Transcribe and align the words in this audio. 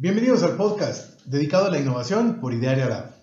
Bienvenidos 0.00 0.44
al 0.44 0.54
podcast 0.56 1.24
dedicado 1.24 1.66
a 1.66 1.70
la 1.70 1.80
innovación 1.80 2.40
por 2.40 2.54
Idearia 2.54 2.88
Lab. 2.88 3.16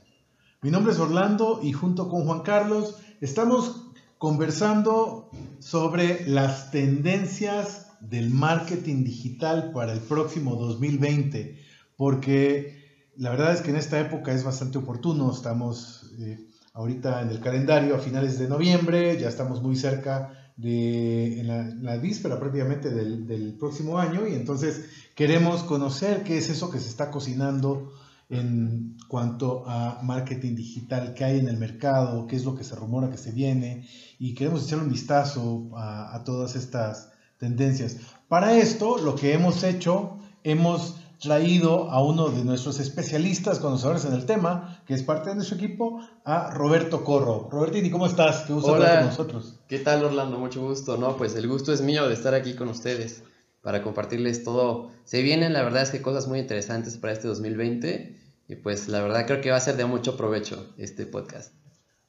Mi 0.62 0.72
nombre 0.72 0.92
es 0.92 1.00
Orlando 1.00 1.62
y 1.64 1.72
junto 1.72 2.10
con 2.10 2.26
Juan 2.26 2.42
Carlos 2.42 2.98
estamos 3.22 3.94
conversando 4.18 5.32
sobre 5.60 6.28
las 6.28 6.72
tendencias 6.72 7.94
del 8.02 8.30
marketing 8.30 9.06
digital 9.06 9.72
para 9.72 9.94
el 9.94 10.02
próximo 10.02 10.58
2020, 10.58 11.58
porque 11.96 13.08
la 13.16 13.30
verdad 13.30 13.54
es 13.54 13.62
que 13.62 13.70
en 13.70 13.78
esta 13.78 13.98
época 14.02 14.34
es 14.34 14.44
bastante 14.44 14.78
oportuno, 14.78 15.32
estamos 15.32 16.12
eh, 16.20 16.46
ahorita 16.74 17.22
en 17.22 17.30
el 17.30 17.40
calendario 17.40 17.96
a 17.96 18.00
finales 18.00 18.38
de 18.38 18.50
noviembre, 18.50 19.18
ya 19.18 19.30
estamos 19.30 19.62
muy 19.62 19.78
cerca 19.78 20.52
de 20.58 21.42
la, 21.82 21.98
víspera 21.98 22.40
prácticamente 22.40 22.90
del, 22.90 23.28
del, 23.28 23.54
próximo 23.54 24.00
año 24.00 24.28
y 24.28 24.36
entonces 24.36 24.86
queremos 25.16 25.64
conocer 25.64 26.24
qué 26.24 26.38
es 26.38 26.50
eso 26.50 26.70
que 26.70 26.80
se 26.80 26.90
está 26.90 27.10
cocinando 27.10 27.94
en 28.30 28.98
cuanto 29.08 29.64
a 29.68 30.00
marketing 30.04 30.56
digital, 30.56 31.14
qué 31.14 31.24
hay 31.24 31.40
en 31.40 31.48
el 31.48 31.58
mercado, 31.58 32.28
qué 32.28 32.36
es 32.36 32.44
lo 32.44 32.56
que 32.56 32.64
se 32.64 32.76
rumora 32.76 33.10
que 33.10 33.18
se 33.18 33.32
viene 33.32 33.88
y 34.20 34.34
queremos 34.34 34.66
echar 34.66 34.80
un 34.80 34.90
vistazo 34.90 35.70
a, 35.76 36.14
a 36.16 36.24
todas 36.24 36.56
estas 36.56 37.12
tendencias. 37.38 37.98
Para 38.28 38.58
esto 38.58 38.98
lo 38.98 39.16
que 39.16 39.34
hemos 39.34 39.64
hecho, 39.64 40.18
hemos 40.44 40.98
traído 41.20 41.90
a 41.92 42.04
uno 42.04 42.30
de 42.30 42.44
nuestros 42.44 42.80
especialistas, 42.80 43.60
conocedores 43.60 44.06
en 44.06 44.14
el 44.14 44.26
tema, 44.26 44.82
que 44.86 44.94
es 44.94 45.04
parte 45.04 45.30
de 45.30 45.36
nuestro 45.36 45.58
equipo, 45.58 46.02
a 46.26 46.52
Roberto 46.52 47.04
Corro. 47.04 47.48
Robertini, 47.50 47.90
¿cómo 47.90 48.06
estás? 48.06 48.44
Qué 48.44 48.54
gusto 48.54 48.76
estar 48.76 48.98
con 48.98 49.08
nosotros. 49.08 49.60
¿Qué 49.68 49.80
tal, 49.80 50.04
Orlando? 50.04 50.38
Mucho 50.40 50.62
gusto. 50.62 50.98
No, 50.98 51.16
pues 51.16 51.36
el 51.36 51.48
gusto 51.48 51.72
es 51.72 51.82
mío 51.82 52.08
de 52.08 52.14
estar 52.14 52.34
aquí 52.34 52.54
con 52.54 52.68
ustedes 52.68 53.24
para 53.66 53.82
compartirles 53.82 54.44
todo. 54.44 54.92
Se 55.06 55.24
vienen, 55.24 55.54
la 55.54 55.64
verdad 55.64 55.82
es 55.82 55.90
que 55.90 56.04
cosas 56.04 56.28
muy 56.28 56.38
interesantes 56.38 57.00
para 57.00 57.14
este 57.14 57.28
2020 57.28 58.16
y 58.48 58.56
pues 58.58 58.88
la 58.88 59.02
verdad 59.02 59.26
creo 59.26 59.42
que 59.42 59.50
va 59.50 59.58
a 59.58 59.60
ser 59.60 59.76
de 59.76 59.86
mucho 59.86 60.16
provecho 60.16 60.72
este 60.78 61.08
podcast. 61.08 61.52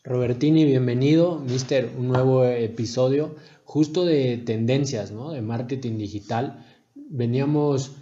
Robertini, 0.05 0.67
bienvenido, 0.67 1.39
mister, 1.39 1.91
un 1.97 2.09
nuevo 2.09 2.45
episodio 2.45 3.37
justo 3.65 4.05
de 4.05 4.37
tendencias, 4.37 5.12
¿no? 5.12 5.31
De 5.31 5.41
marketing 5.41 5.97
digital. 5.97 6.62
Veníamos 6.95 7.93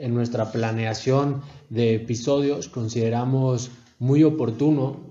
en 0.00 0.12
nuestra 0.12 0.50
planeación 0.50 1.42
de 1.70 1.94
episodios 1.94 2.68
consideramos 2.68 3.70
muy 4.00 4.24
oportuno 4.24 5.06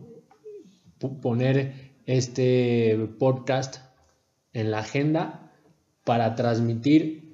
poner 1.21 1.93
este 2.05 2.97
podcast 3.17 3.77
en 4.51 4.71
la 4.71 4.79
agenda 4.79 5.53
para 6.03 6.35
transmitir 6.35 7.26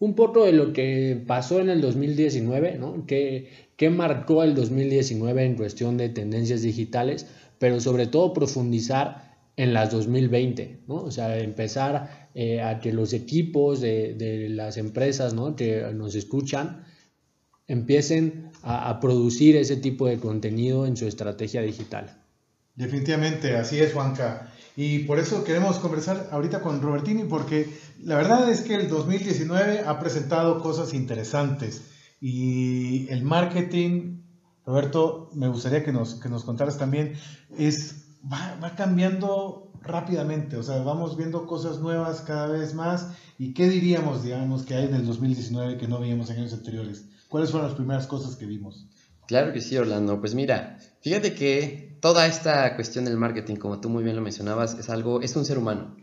un 0.00 0.14
poco 0.14 0.46
de 0.46 0.52
lo 0.52 0.72
que 0.72 1.22
pasó 1.26 1.60
en 1.60 1.68
el 1.68 1.80
2019, 1.80 2.78
¿no? 2.78 3.04
¿Qué, 3.06 3.68
marcó 3.90 4.42
el 4.42 4.54
2019 4.54 5.44
en 5.44 5.54
cuestión 5.54 5.96
de 5.96 6.08
tendencias 6.08 6.62
digitales, 6.62 7.26
pero 7.58 7.80
sobre 7.80 8.06
todo 8.06 8.32
profundizar 8.32 9.36
en 9.56 9.72
las 9.72 9.90
2020, 9.90 10.80
¿no? 10.88 10.96
O 10.96 11.10
sea, 11.10 11.38
empezar 11.38 12.28
eh, 12.34 12.62
a 12.62 12.80
que 12.80 12.92
los 12.92 13.12
equipos 13.12 13.80
de, 13.80 14.48
las 14.50 14.78
empresas 14.78 15.34
¿no? 15.34 15.54
que 15.56 15.82
nos 15.94 16.14
escuchan 16.14 16.84
empiecen 17.66 18.50
a, 18.62 19.00
producir 19.00 19.56
ese 19.56 19.76
tipo 19.76 20.06
de 20.06 20.18
contenido 20.18 20.86
en 20.86 20.96
su 20.96 21.06
estrategia 21.06 21.60
digital. 21.60 22.22
Definitivamente, 22.74 23.56
así 23.56 23.80
es, 23.80 23.92
Juanca. 23.92 24.52
Y 24.82 25.00
por 25.00 25.18
eso 25.18 25.44
queremos 25.44 25.78
conversar 25.78 26.30
ahorita 26.32 26.62
con 26.62 26.80
Robertini, 26.80 27.24
porque 27.24 27.68
la 28.02 28.16
verdad 28.16 28.48
es 28.48 28.62
que 28.62 28.76
el 28.76 28.88
2019 28.88 29.80
ha 29.80 30.00
presentado 30.00 30.62
cosas 30.62 30.94
interesantes 30.94 31.82
y 32.18 33.06
el 33.10 33.22
marketing, 33.22 34.22
Roberto, 34.64 35.28
me 35.34 35.48
gustaría 35.48 35.84
que 35.84 35.92
nos, 35.92 36.14
que 36.14 36.30
nos 36.30 36.44
contaras 36.44 36.78
también, 36.78 37.12
es, 37.58 38.06
va, 38.24 38.58
va 38.58 38.74
cambiando 38.74 39.70
rápidamente, 39.82 40.56
o 40.56 40.62
sea, 40.62 40.78
vamos 40.82 41.14
viendo 41.18 41.46
cosas 41.46 41.80
nuevas 41.80 42.22
cada 42.22 42.46
vez 42.46 42.72
más. 42.72 43.08
¿Y 43.38 43.52
qué 43.52 43.68
diríamos, 43.68 44.22
digamos, 44.22 44.62
que 44.62 44.76
hay 44.76 44.86
en 44.86 44.94
el 44.94 45.04
2019 45.04 45.76
que 45.76 45.88
no 45.88 46.00
veíamos 46.00 46.30
en 46.30 46.38
años 46.38 46.54
anteriores? 46.54 47.04
¿Cuáles 47.28 47.50
fueron 47.50 47.68
las 47.68 47.76
primeras 47.76 48.06
cosas 48.06 48.34
que 48.34 48.46
vimos? 48.46 48.86
Claro 49.26 49.52
que 49.52 49.60
sí, 49.60 49.76
Orlando. 49.76 50.18
Pues 50.20 50.34
mira, 50.34 50.78
fíjate 51.02 51.34
que 51.34 51.89
toda 52.00 52.26
esta 52.26 52.74
cuestión 52.76 53.04
del 53.04 53.16
marketing, 53.16 53.56
como 53.56 53.80
tú 53.80 53.88
muy 53.88 54.02
bien 54.02 54.16
lo 54.16 54.22
mencionabas, 54.22 54.78
es 54.78 54.90
algo, 54.90 55.20
es 55.20 55.36
un 55.36 55.44
ser 55.44 55.58
humano 55.58 55.96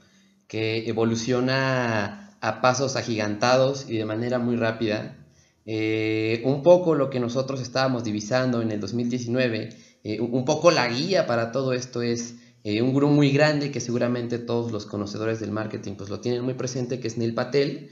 que 0.48 0.88
evoluciona 0.88 2.38
a 2.40 2.62
pasos 2.62 2.96
agigantados 2.96 3.90
y 3.90 3.98
de 3.98 4.06
manera 4.06 4.40
muy 4.40 4.56
rápida. 4.56 5.18
Eh, 5.66 6.42
un 6.46 6.64
poco 6.64 6.96
lo 6.96 7.10
que 7.10 7.20
nosotros 7.20 7.62
estábamos 7.62 8.04
divisando 8.04 8.62
en 8.62 8.72
el 8.72 8.80
2019, 8.80 9.70
eh, 10.04 10.22
un 10.22 10.46
poco 10.46 10.72
la 10.72 10.88
guía 10.88 11.28
para 11.28 11.52
todo 11.52 11.74
esto 11.74 12.02
es 12.02 12.36
eh, 12.64 12.82
un 12.82 12.94
grupo 12.94 13.12
muy 13.14 13.32
grande 13.32 13.72
que 13.72 13.82
seguramente 13.82 14.40
todos 14.40 14.72
los 14.72 14.86
conocedores 14.86 15.40
del 15.40 15.52
marketing 15.52 15.96
pues 15.96 16.10
lo 16.10 16.22
tienen 16.22 16.44
muy 16.44 16.54
presente, 16.54 17.00
que 17.00 17.08
es 17.08 17.18
Neil 17.18 17.34
Patel. 17.34 17.90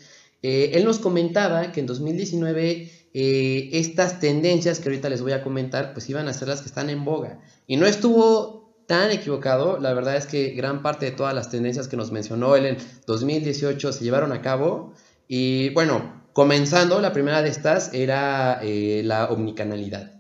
Eh, 0.48 0.78
él 0.78 0.86
nos 0.86 1.00
comentaba 1.00 1.72
que 1.72 1.80
en 1.80 1.88
2019 1.88 2.92
eh, 3.16 3.70
estas 3.72 4.20
tendencias 4.20 4.80
que 4.80 4.90
ahorita 4.90 5.10
les 5.10 5.24
voy 5.24 5.32
a 5.32 5.42
comentar 5.42 5.92
pues 5.94 6.08
iban 6.08 6.28
a 6.28 6.34
ser 6.34 6.50
las 6.50 6.62
que 6.62 6.68
están 6.68 6.92
en 6.92 7.04
boga. 7.04 7.40
Y 7.66 7.78
no 7.78 7.88
estuvo 7.88 8.76
tan 8.86 9.10
equivocado, 9.10 9.80
la 9.80 9.92
verdad 9.96 10.18
es 10.18 10.28
que 10.28 10.50
gran 10.52 10.84
parte 10.84 11.08
de 11.08 11.14
todas 11.14 11.34
las 11.34 11.50
tendencias 11.50 11.88
que 11.88 11.98
nos 11.98 12.12
mencionó 12.12 12.56
él 12.56 12.68
en 12.68 12.78
2018 13.08 13.92
se 13.92 14.04
llevaron 14.04 14.34
a 14.34 14.44
cabo. 14.44 14.94
Y 15.28 15.70
bueno, 15.70 16.24
comenzando, 16.34 17.02
la 17.02 17.12
primera 17.12 17.42
de 17.42 17.50
estas 17.50 17.92
era 17.96 18.62
la 18.62 19.26
omnicanalidad. 19.32 20.12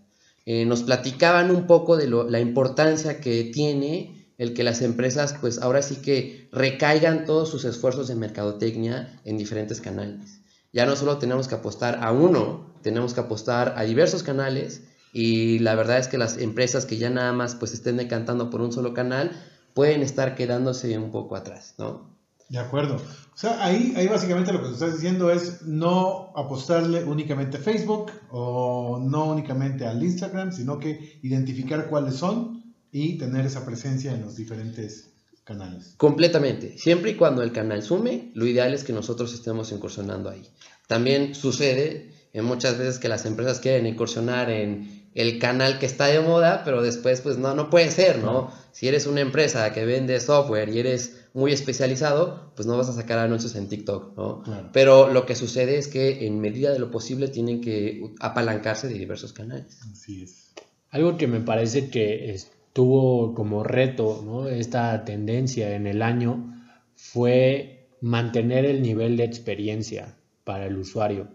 nos 0.48 0.82
platicaban 0.82 1.52
un 1.52 1.68
poco 1.68 1.98
de 1.98 2.08
la 2.08 2.40
importancia 2.40 3.20
que 3.20 3.44
tiene 3.44 4.25
el 4.38 4.54
que 4.54 4.64
las 4.64 4.82
empresas 4.82 5.36
pues 5.40 5.60
ahora 5.60 5.82
sí 5.82 5.98
que 5.98 6.50
recaigan 6.52 7.26
todos 7.26 7.50
sus 7.50 7.66
esfuerzos 7.66 8.08
de 8.08 8.16
mercadotecnia 8.16 9.20
en 9.24 9.38
diferentes 9.38 9.82
canales. 9.82 10.42
Ya 10.74 10.86
no 10.86 10.96
solo 10.96 11.18
tenemos 11.18 11.48
que 11.48 11.56
apostar 11.56 12.00
a 12.04 12.12
uno, 12.12 12.74
tenemos 12.82 13.14
que 13.14 13.22
apostar 13.22 13.76
a 13.78 13.84
diversos 13.84 14.24
canales 14.24 14.84
y 15.14 15.60
la 15.60 15.76
verdad 15.76 16.00
es 16.00 16.10
que 16.10 16.18
las 16.18 16.38
empresas 16.38 16.86
que 16.86 16.98
ya 16.98 17.10
nada 17.10 17.32
más 17.32 17.56
pues 17.56 17.74
estén 17.74 17.98
decantando 17.98 18.50
por 18.50 18.62
un 18.62 18.74
solo 18.74 18.94
canal 18.94 19.32
pueden 19.74 20.02
estar 20.02 20.36
quedándose 20.36 20.98
un 20.98 21.12
poco 21.12 21.36
atrás, 21.36 21.76
¿no? 21.78 22.14
De 22.50 22.60
acuerdo. 22.60 22.96
O 22.98 23.38
sea, 23.38 23.64
ahí, 23.64 23.94
ahí 23.98 24.08
básicamente 24.08 24.54
lo 24.54 24.62
que 24.62 24.72
estás 24.72 24.94
diciendo 24.94 25.32
es 25.32 25.64
no 25.64 26.32
apostarle 26.36 27.04
únicamente 27.04 27.58
a 27.58 27.60
Facebook 27.60 28.12
o 28.30 29.00
no 29.02 29.26
únicamente 29.26 29.86
al 29.86 30.04
Instagram, 30.04 30.52
sino 30.52 30.78
que 30.80 31.20
identificar 31.24 31.88
cuáles 31.90 32.16
son 32.16 32.65
y 32.98 33.18
tener 33.18 33.46
esa 33.46 33.66
presencia 33.66 34.14
en 34.14 34.22
los 34.22 34.38
diferentes 34.38 35.10
canales. 35.44 35.96
Completamente. 35.98 36.78
Siempre 36.78 37.12
y 37.12 37.16
cuando 37.16 37.44
el 37.44 37.52
canal 37.52 37.84
sume, 37.84 38.32
lo 38.36 38.48
ideal 38.48 38.74
es 38.74 38.86
que 38.86 38.94
nosotros 38.94 39.34
estemos 39.34 39.74
incursionando 39.74 40.30
ahí. 40.30 40.48
También 40.88 41.36
sucede 41.36 42.14
en 42.32 42.46
muchas 42.46 42.78
veces 42.78 42.98
que 42.98 43.10
las 43.10 43.26
empresas 43.26 43.60
quieren 43.60 43.86
incursionar 43.86 44.50
en 44.50 45.10
el 45.14 45.40
canal 45.40 45.78
que 45.78 45.86
está 45.86 46.06
de 46.06 46.22
moda, 46.22 46.62
pero 46.64 46.82
después 46.82 47.20
pues 47.20 47.38
no, 47.38 47.54
no 47.54 47.70
puede 47.70 47.92
ser, 47.92 48.20
¿no? 48.20 48.50
Si 48.72 48.88
eres 48.88 49.08
una 49.08 49.20
empresa 49.20 49.74
que 49.74 49.84
vende 49.84 50.18
software 50.22 50.70
y 50.70 50.80
eres 50.80 51.18
muy 51.34 51.52
especializado, 51.52 52.54
pues 52.56 52.66
no 52.66 52.78
vas 52.78 52.88
a 52.88 52.94
sacar 52.94 53.20
anuncios 53.20 53.56
en 53.56 53.68
TikTok, 53.68 54.16
¿no? 54.16 54.72
Pero 54.72 55.12
lo 55.12 55.26
que 55.26 55.36
sucede 55.36 55.78
es 55.78 55.90
que 55.90 56.26
en 56.28 56.40
medida 56.40 56.72
de 56.72 56.80
lo 56.80 56.92
posible 56.92 57.28
tienen 57.28 57.60
que 57.60 58.14
apalancarse 58.22 58.88
de 58.88 58.94
diversos 58.94 59.34
canales. 59.34 59.80
Así 59.92 60.24
es. 60.24 60.46
Algo 60.92 61.18
que 61.18 61.28
me 61.28 61.42
parece 61.42 61.90
que 61.90 62.34
es, 62.34 62.55
tuvo 62.76 63.34
como 63.34 63.64
reto 63.64 64.50
esta 64.50 65.06
tendencia 65.06 65.78
en 65.78 65.88
el 65.88 66.02
año 66.02 66.62
fue 66.94 67.88
mantener 68.02 68.66
el 68.66 68.82
nivel 68.82 69.16
de 69.16 69.24
experiencia 69.24 70.18
para 70.44 70.66
el 70.66 70.76
usuario 70.76 71.30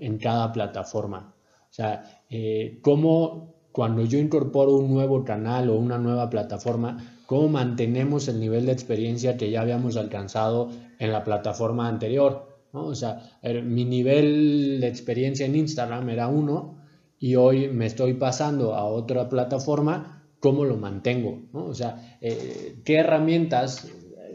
en 0.00 0.16
cada 0.16 0.50
plataforma. 0.50 1.34
O 1.68 1.72
sea, 1.74 2.22
eh, 2.30 2.78
cómo 2.80 3.54
cuando 3.70 4.06
yo 4.06 4.18
incorporo 4.18 4.76
un 4.76 4.90
nuevo 4.90 5.26
canal 5.26 5.68
o 5.68 5.74
una 5.74 5.98
nueva 5.98 6.30
plataforma, 6.30 6.96
cómo 7.26 7.50
mantenemos 7.50 8.26
el 8.28 8.40
nivel 8.40 8.64
de 8.64 8.72
experiencia 8.72 9.36
que 9.36 9.50
ya 9.50 9.60
habíamos 9.60 9.98
alcanzado 9.98 10.70
en 10.98 11.12
la 11.12 11.22
plataforma 11.22 11.86
anterior. 11.86 12.48
O 12.72 12.94
sea, 12.94 13.38
mi 13.62 13.84
nivel 13.84 14.78
de 14.80 14.88
experiencia 14.88 15.44
en 15.44 15.54
Instagram 15.54 16.08
era 16.08 16.28
uno 16.28 16.78
y 17.18 17.34
hoy 17.34 17.68
me 17.68 17.84
estoy 17.84 18.14
pasando 18.14 18.74
a 18.74 18.84
otra 18.84 19.28
plataforma 19.28 20.17
cómo 20.40 20.64
lo 20.64 20.76
mantengo, 20.76 21.42
¿no? 21.52 21.64
O 21.64 21.74
sea, 21.74 22.18
eh, 22.20 22.76
qué 22.84 22.96
herramientas 22.96 23.88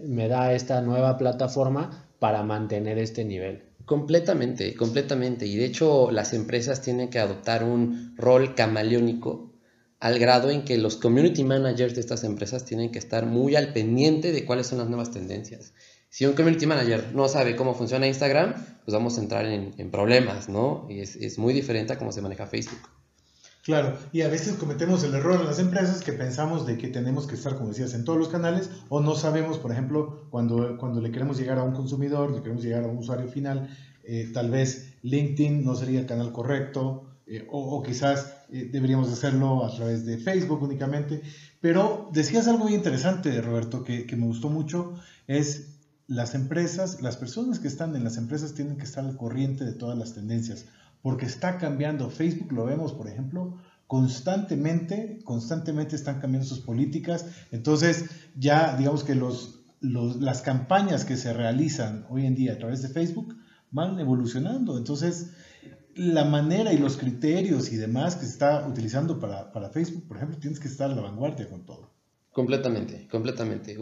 me 0.06 0.28
da 0.28 0.54
esta 0.54 0.82
nueva 0.82 1.18
plataforma 1.18 2.10
para 2.20 2.44
mantener 2.44 2.98
este 2.98 3.26
nivel. 3.26 3.64
Completamente, 3.86 4.76
completamente. 4.76 5.46
Y 5.46 5.58
de 5.58 5.66
hecho 5.66 6.12
las 6.12 6.34
empresas 6.34 6.82
tienen 6.82 7.10
que 7.10 7.20
adoptar 7.20 7.64
un 7.64 8.16
rol 8.18 8.56
camaleónico 8.56 9.52
al 10.00 10.20
grado 10.20 10.50
en 10.50 10.64
que 10.64 10.78
los 10.78 10.98
community 10.98 11.44
managers 11.44 11.96
de 11.96 12.02
estas 12.02 12.24
empresas 12.24 12.66
tienen 12.66 12.92
que 12.92 13.00
estar 13.00 13.26
muy 13.26 13.56
al 13.56 13.72
pendiente 13.72 14.32
de 14.32 14.46
cuáles 14.46 14.68
son 14.68 14.80
las 14.80 14.90
nuevas 14.90 15.12
tendencias. 15.12 15.74
Si 16.10 16.26
un 16.26 16.34
community 16.34 16.66
manager 16.66 17.12
no 17.14 17.28
sabe 17.28 17.56
cómo 17.56 17.74
funciona 17.74 18.08
Instagram, 18.08 18.54
pues 18.54 18.94
vamos 18.94 19.18
a 19.18 19.22
entrar 19.22 19.46
en, 19.46 19.74
en 19.78 19.92
problemas, 19.92 20.50
¿no? 20.50 20.86
Y 20.90 21.00
es, 21.00 21.16
es 21.16 21.40
muy 21.40 21.54
diferente 21.54 21.94
a 21.94 21.98
cómo 21.98 22.12
se 22.12 22.22
maneja 22.22 22.46
Facebook. 22.46 22.82
Claro, 23.64 23.98
y 24.12 24.22
a 24.22 24.28
veces 24.28 24.58
cometemos 24.58 25.06
el 25.06 25.16
error 25.16 25.40
en 25.40 25.46
las 25.46 25.58
empresas 25.58 26.04
que 26.04 26.12
pensamos 26.12 26.66
de 26.66 26.78
que 26.78 26.90
tenemos 26.90 27.28
que 27.28 27.36
estar, 27.36 27.56
como 27.56 27.70
decías, 27.70 27.94
en 27.94 28.04
todos 28.04 28.20
los 28.20 28.28
canales 28.28 28.70
o 28.90 29.00
no 29.00 29.16
sabemos, 29.16 29.58
por 29.58 29.72
ejemplo, 29.72 30.28
cuando, 30.32 30.78
cuando 30.78 31.00
le 31.00 31.12
queremos 31.12 31.38
llegar 31.38 31.58
a 31.60 31.64
un 31.64 31.72
consumidor, 31.72 32.32
le 32.32 32.42
queremos 32.42 32.62
llegar 32.62 32.84
a 32.84 32.88
un 32.88 32.98
usuario 32.98 33.30
final, 33.30 33.70
eh, 34.04 34.30
tal 34.34 34.52
vez 34.52 34.96
LinkedIn 35.04 35.64
no 35.64 35.76
sería 35.76 36.02
el 36.02 36.06
canal 36.06 36.34
correcto 36.34 37.06
eh, 37.26 37.48
o, 37.50 37.82
quizás 37.82 38.36
eh, 38.52 38.68
deberíamos 38.70 39.10
hacerlo 39.10 39.64
a 39.64 39.74
través 39.74 40.06
de 40.06 40.18
Facebook 40.18 40.62
únicamente. 40.62 41.22
Pero 41.62 42.10
decías 42.12 42.50
algo 42.50 42.66
muy 42.66 42.74
interesante, 42.74 43.42
Roberto, 43.42 43.86
que, 43.86 44.06
que 44.06 44.18
me 44.18 44.26
gustó 44.26 44.50
mucho, 44.50 45.00
es 45.26 45.80
las 46.08 46.36
empresas, 46.36 47.02
las 47.02 47.16
personas 47.16 47.60
que 47.60 47.70
están 47.70 47.96
en 47.96 48.04
las 48.04 48.18
empresas 48.18 48.54
tienen 48.54 48.76
que 48.76 48.84
estar 48.84 49.06
al 49.06 49.16
corriente 49.16 49.64
de 49.64 49.72
todas 49.72 49.98
las 49.98 50.14
tendencias 50.14 50.66
porque 51.04 51.28
está 51.28 51.60
cambiando. 51.60 52.10
Facebook 52.10 52.52
lo 52.52 52.66
vemos, 52.66 52.94
por 52.94 53.08
ejemplo, 53.08 53.60
constantemente, 53.86 55.20
constantemente 55.24 55.96
están 55.96 56.20
cambiando 56.20 56.48
sus 56.48 56.62
políticas. 56.62 57.28
Entonces, 57.52 58.06
ya 58.36 58.76
digamos 58.76 59.04
que 59.04 59.14
los, 59.14 59.60
las 59.82 60.42
campañas 60.42 61.06
que 61.06 61.18
se 61.18 61.34
realizan 61.34 62.08
hoy 62.10 62.26
en 62.26 62.34
día 62.34 62.54
a 62.54 62.58
través 62.58 62.82
de 62.82 62.90
Facebook 62.90 63.36
van 63.70 64.00
evolucionando. 64.00 64.78
Entonces, 64.78 65.34
la 65.94 66.24
manera 66.24 66.74
y 66.74 66.78
los 66.78 66.98
criterios 66.98 67.72
y 67.72 67.76
demás 67.76 68.16
que 68.16 68.26
se 68.26 68.32
está 68.32 68.66
utilizando 68.68 69.20
para, 69.20 69.52
para 69.52 69.70
Facebook, 69.70 70.08
por 70.08 70.18
ejemplo, 70.18 70.40
tienes 70.40 70.60
que 70.60 70.70
estar 70.70 70.90
a 70.90 70.96
la 70.96 71.02
vanguardia 71.02 71.50
con 71.50 71.66
todo. 71.66 71.92
Completamente, 72.32 73.08
completamente. 73.12 73.78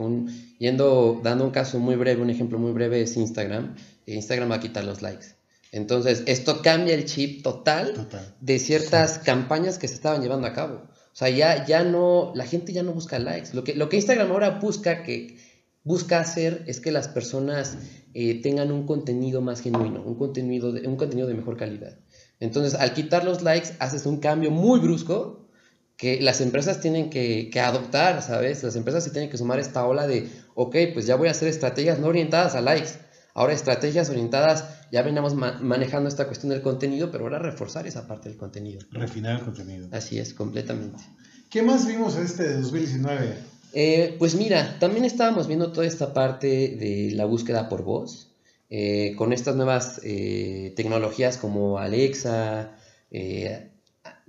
Yendo, 0.60 1.22
dando 1.24 1.46
un 1.46 1.52
caso 1.52 1.80
muy 1.80 1.96
breve, 1.96 2.22
un 2.22 2.30
ejemplo 2.30 2.60
muy 2.60 2.74
breve 2.74 3.02
es 3.02 3.16
Instagram. 3.16 3.76
Instagram 4.08 4.52
va 4.52 4.56
a 4.56 4.60
quitar 4.60 4.84
los 4.84 5.02
likes. 5.02 5.41
Entonces, 5.72 6.24
esto 6.26 6.62
cambia 6.62 6.94
el 6.94 7.06
chip 7.06 7.44
total, 7.44 7.94
total. 7.94 8.36
de 8.42 8.60
ciertas 8.60 9.16
sí. 9.16 9.20
campañas 9.24 9.78
que 9.78 9.88
se 9.88 9.94
estaban 9.96 10.22
llevando 10.22 10.48
a 10.48 10.54
cabo. 10.54 10.82
O 11.14 11.16
sea, 11.16 11.30
ya, 11.30 11.66
ya 11.66 11.84
no, 11.84 12.32
la 12.36 12.46
gente 12.46 12.74
ya 12.74 12.84
no 12.84 12.94
busca 12.94 13.20
likes. 13.20 13.50
Lo 13.54 13.64
que, 13.64 13.76
lo 13.76 13.90
que 13.90 13.98
Instagram 13.98 14.32
ahora 14.32 14.60
busca, 14.60 15.04
que 15.04 15.38
busca 15.84 16.20
hacer 16.20 16.64
es 16.68 16.80
que 16.80 16.92
las 16.92 17.08
personas 17.08 17.78
eh, 18.14 18.42
tengan 18.42 18.72
un 18.72 18.86
contenido 18.86 19.42
más 19.42 19.62
genuino, 19.62 20.04
un 20.04 20.16
contenido, 20.16 20.72
de, 20.72 20.88
un 20.88 20.98
contenido 20.98 21.28
de 21.28 21.34
mejor 21.34 21.58
calidad. 21.58 21.98
Entonces, 22.40 22.76
al 22.76 22.94
quitar 22.94 23.24
los 23.24 23.42
likes, 23.42 23.70
haces 23.80 24.06
un 24.06 24.18
cambio 24.20 24.52
muy 24.52 24.80
brusco 24.80 25.48
que 25.96 26.20
las 26.20 26.42
empresas 26.42 26.82
tienen 26.82 27.10
que, 27.10 27.50
que 27.52 27.60
adoptar, 27.60 28.22
¿sabes? 28.24 28.64
Las 28.64 28.76
empresas 28.76 29.04
se 29.04 29.12
tienen 29.12 29.30
que 29.30 29.38
sumar 29.38 29.60
esta 29.60 29.86
ola 29.86 30.08
de, 30.08 30.30
ok, 30.56 30.76
pues 30.94 31.06
ya 31.06 31.16
voy 31.16 31.28
a 31.28 31.32
hacer 31.32 31.48
estrategias 31.48 32.00
no 32.00 32.08
orientadas 32.08 32.56
a 32.56 32.62
likes, 32.62 32.90
Ahora 33.34 33.54
estrategias 33.54 34.10
orientadas, 34.10 34.66
ya 34.92 35.02
veníamos 35.04 35.36
ma 35.36 35.60
manejando 35.62 36.10
esta 36.10 36.28
cuestión 36.28 36.50
del 36.50 36.62
contenido, 36.62 37.12
pero 37.12 37.24
ahora 37.24 37.40
reforzar 37.40 37.88
esa 37.88 38.08
parte 38.08 38.30
del 38.30 38.38
contenido. 38.38 38.82
Refinar 38.92 39.40
el 39.40 39.46
contenido. 39.46 39.88
Así 39.92 40.20
es, 40.20 40.34
completamente. 40.34 41.04
¿Qué 41.50 41.62
más 41.62 41.88
vimos 41.88 42.16
en 42.16 42.24
este 42.24 42.44
de 42.44 42.62
2019? 42.62 43.36
Eh, 43.74 44.16
pues 44.20 44.36
mira, 44.36 44.78
también 44.80 45.06
estábamos 45.06 45.48
viendo 45.48 45.72
toda 45.72 45.88
esta 45.88 46.14
parte 46.14 46.48
de 46.48 47.12
la 47.14 47.26
búsqueda 47.26 47.70
por 47.70 47.84
voz, 47.84 48.32
eh, 48.70 49.16
con 49.18 49.34
estas 49.34 49.58
nuevas 49.58 50.00
eh, 50.04 50.74
tecnologías 50.78 51.38
como 51.38 51.78
Alexa, 51.78 52.78
eh, 53.12 53.70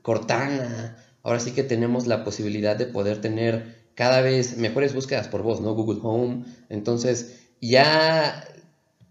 Cortana, 0.02 0.96
ahora 1.22 1.38
sí 1.38 1.52
que 1.52 1.62
tenemos 1.62 2.08
la 2.08 2.24
posibilidad 2.24 2.74
de 2.74 2.86
poder 2.86 3.20
tener 3.20 3.82
cada 3.94 4.20
vez 4.20 4.56
mejores 4.56 4.94
búsquedas 4.94 5.28
por 5.28 5.42
voz, 5.42 5.60
¿no? 5.60 5.74
Google 5.74 6.00
Home, 6.02 6.44
entonces 6.68 7.40
ya 7.60 8.44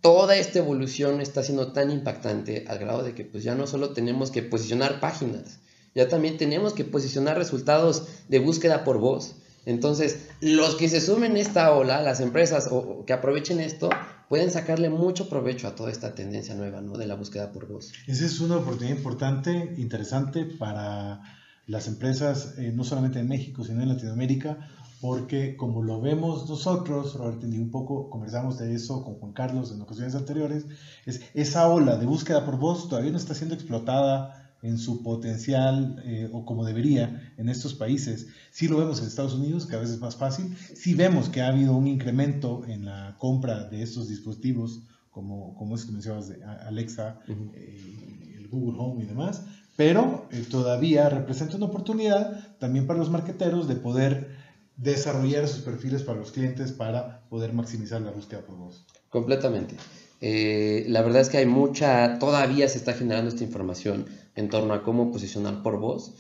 toda 0.02 0.36
esta 0.36 0.60
evolución 0.60 1.22
está 1.22 1.44
siendo 1.44 1.72
tan 1.72 1.92
impactante 1.92 2.66
al 2.68 2.80
grado 2.80 3.04
de 3.04 3.14
que 3.14 3.24
pues 3.24 3.44
ya 3.44 3.56
no 3.56 3.68
solo 3.68 3.92
tenemos 3.92 4.32
que 4.32 4.42
posicionar 4.42 5.00
páginas, 5.00 5.60
ya 5.96 6.10
también 6.10 6.38
tenemos 6.38 6.74
que 6.74 6.84
posicionar 6.84 7.38
resultados 7.38 8.08
de 8.28 8.40
búsqueda 8.40 8.84
por 8.84 8.98
voz. 8.98 9.36
Entonces, 9.66 10.28
los 10.42 10.76
que 10.76 10.90
se 10.90 11.02
sumen 11.02 11.36
a 11.36 11.40
esta 11.40 11.72
ola, 11.74 12.02
las 12.02 12.20
empresas 12.20 12.68
o, 12.72 13.06
que 13.06 13.14
aprovechen 13.14 13.60
esto, 13.60 13.90
pueden 14.28 14.50
sacarle 14.50 14.90
mucho 14.90 15.30
provecho 15.30 15.68
a 15.68 15.76
toda 15.76 15.92
esta 15.92 16.16
tendencia 16.16 16.56
nueva 16.56 16.82
¿no? 16.82 16.98
de 16.98 17.06
la 17.06 17.16
búsqueda 17.16 17.52
por 17.52 17.68
voz. 17.68 17.92
Esa 18.08 18.26
es 18.26 18.40
una 18.40 18.58
oportunidad 18.58 18.96
importante, 18.96 19.76
interesante 19.78 20.46
para 20.46 21.22
las 21.68 21.88
empresas, 21.88 22.56
eh, 22.58 22.72
no 22.74 22.84
solamente 22.84 23.20
en 23.20 23.28
México, 23.28 23.64
sino 23.64 23.84
en 23.84 23.90
Latinoamérica, 23.90 24.68
porque 25.02 25.58
como 25.58 25.82
lo 25.82 26.00
vemos 26.00 26.48
nosotros, 26.48 27.16
Roberto, 27.16 27.48
y 27.48 27.58
un 27.58 27.72
poco 27.72 28.10
conversamos 28.12 28.60
de 28.60 28.76
eso 28.76 29.04
con 29.04 29.16
Juan 29.16 29.34
Carlos 29.34 29.72
en 29.72 29.82
ocasiones 29.82 30.14
anteriores, 30.14 30.68
es 31.08 31.22
esa 31.34 31.68
ola 31.68 31.98
de 31.98 32.06
búsqueda 32.06 32.46
por 32.46 32.58
voz 32.58 32.88
todavía 32.88 33.12
no 33.12 33.18
está 33.18 33.34
siendo 33.34 33.56
explotada 33.56 34.54
en 34.62 34.78
su 34.78 35.02
potencial 35.02 36.02
eh, 36.06 36.30
o 36.32 36.46
como 36.46 36.64
debería 36.64 37.34
en 37.38 37.50
estos 37.50 37.74
países. 37.74 38.28
Sí 38.52 38.68
lo 38.68 38.78
vemos 38.78 39.00
en 39.00 39.08
Estados 39.08 39.34
Unidos, 39.34 39.66
cada 39.66 39.82
vez 39.82 39.90
es 39.90 40.00
más 40.00 40.16
fácil. 40.16 40.56
Sí 40.76 40.94
vemos 40.94 41.30
que 41.30 41.42
ha 41.42 41.48
habido 41.48 41.76
un 41.76 41.88
incremento 41.88 42.64
en 42.68 42.86
la 42.86 43.16
compra 43.18 43.68
de 43.70 43.82
estos 43.82 44.08
dispositivos, 44.08 44.84
como, 45.10 45.56
como 45.56 45.76
es 45.76 45.86
que 45.86 45.94
mencionabas 45.94 46.30
de 46.30 46.44
Alexa, 46.44 47.20
uh 47.28 47.32
-huh. 47.32 47.52
eh, 47.56 48.36
el 48.38 48.48
Google 48.50 48.78
Home 48.80 49.04
y 49.04 49.08
demás, 49.08 49.42
pero 49.76 50.28
eh, 50.32 50.46
todavía 50.50 51.10
representa 51.10 51.58
una 51.58 51.66
oportunidad 51.66 52.56
también 52.60 52.86
para 52.86 53.00
los 53.00 53.10
marqueteros 53.10 53.68
de 53.68 53.76
poder 53.76 54.41
desarrollar 54.82 55.48
sus 55.48 55.62
perfiles 55.62 56.04
para 56.04 56.20
los 56.20 56.32
clientes 56.32 56.72
para 56.72 57.22
poder 57.30 57.54
maximizar 57.54 58.02
la 58.02 58.12
búsqueda 58.12 58.42
por 58.42 58.58
voz. 58.58 58.86
Completamente. 59.10 59.76
Eh, 60.22 60.86
la 60.88 61.02
verdad 61.02 61.22
es 61.22 61.30
que 61.30 61.38
hay 61.38 61.46
mucha, 61.46 62.18
todavía 62.20 62.68
se 62.68 62.78
está 62.78 62.94
generando 62.94 63.30
esta 63.30 63.44
información 63.44 64.06
en 64.36 64.50
torno 64.50 64.74
a 64.74 64.84
cómo 64.84 65.12
posicionar 65.12 65.62
por 65.62 65.80
voz. 65.80 66.16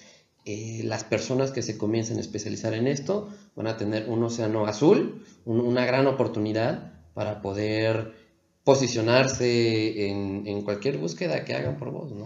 Eh, 0.45 0.81
las 0.83 1.03
personas 1.03 1.51
que 1.51 1.61
se 1.61 1.77
comiencen 1.77 2.17
a 2.17 2.21
especializar 2.21 2.73
en 2.73 2.87
esto 2.87 3.29
van 3.55 3.67
a 3.67 3.77
tener 3.77 4.09
un 4.09 4.23
océano 4.23 4.65
azul, 4.65 5.23
un, 5.45 5.59
una 5.59 5.85
gran 5.85 6.07
oportunidad 6.07 6.93
para 7.13 7.41
poder 7.41 8.13
posicionarse 8.63 10.07
en, 10.07 10.43
en, 10.45 10.61
cualquier 10.63 10.97
búsqueda 10.97 11.45
que 11.45 11.55
hagan 11.55 11.77
por 11.77 11.91
voz, 11.91 12.11
¿no? 12.11 12.25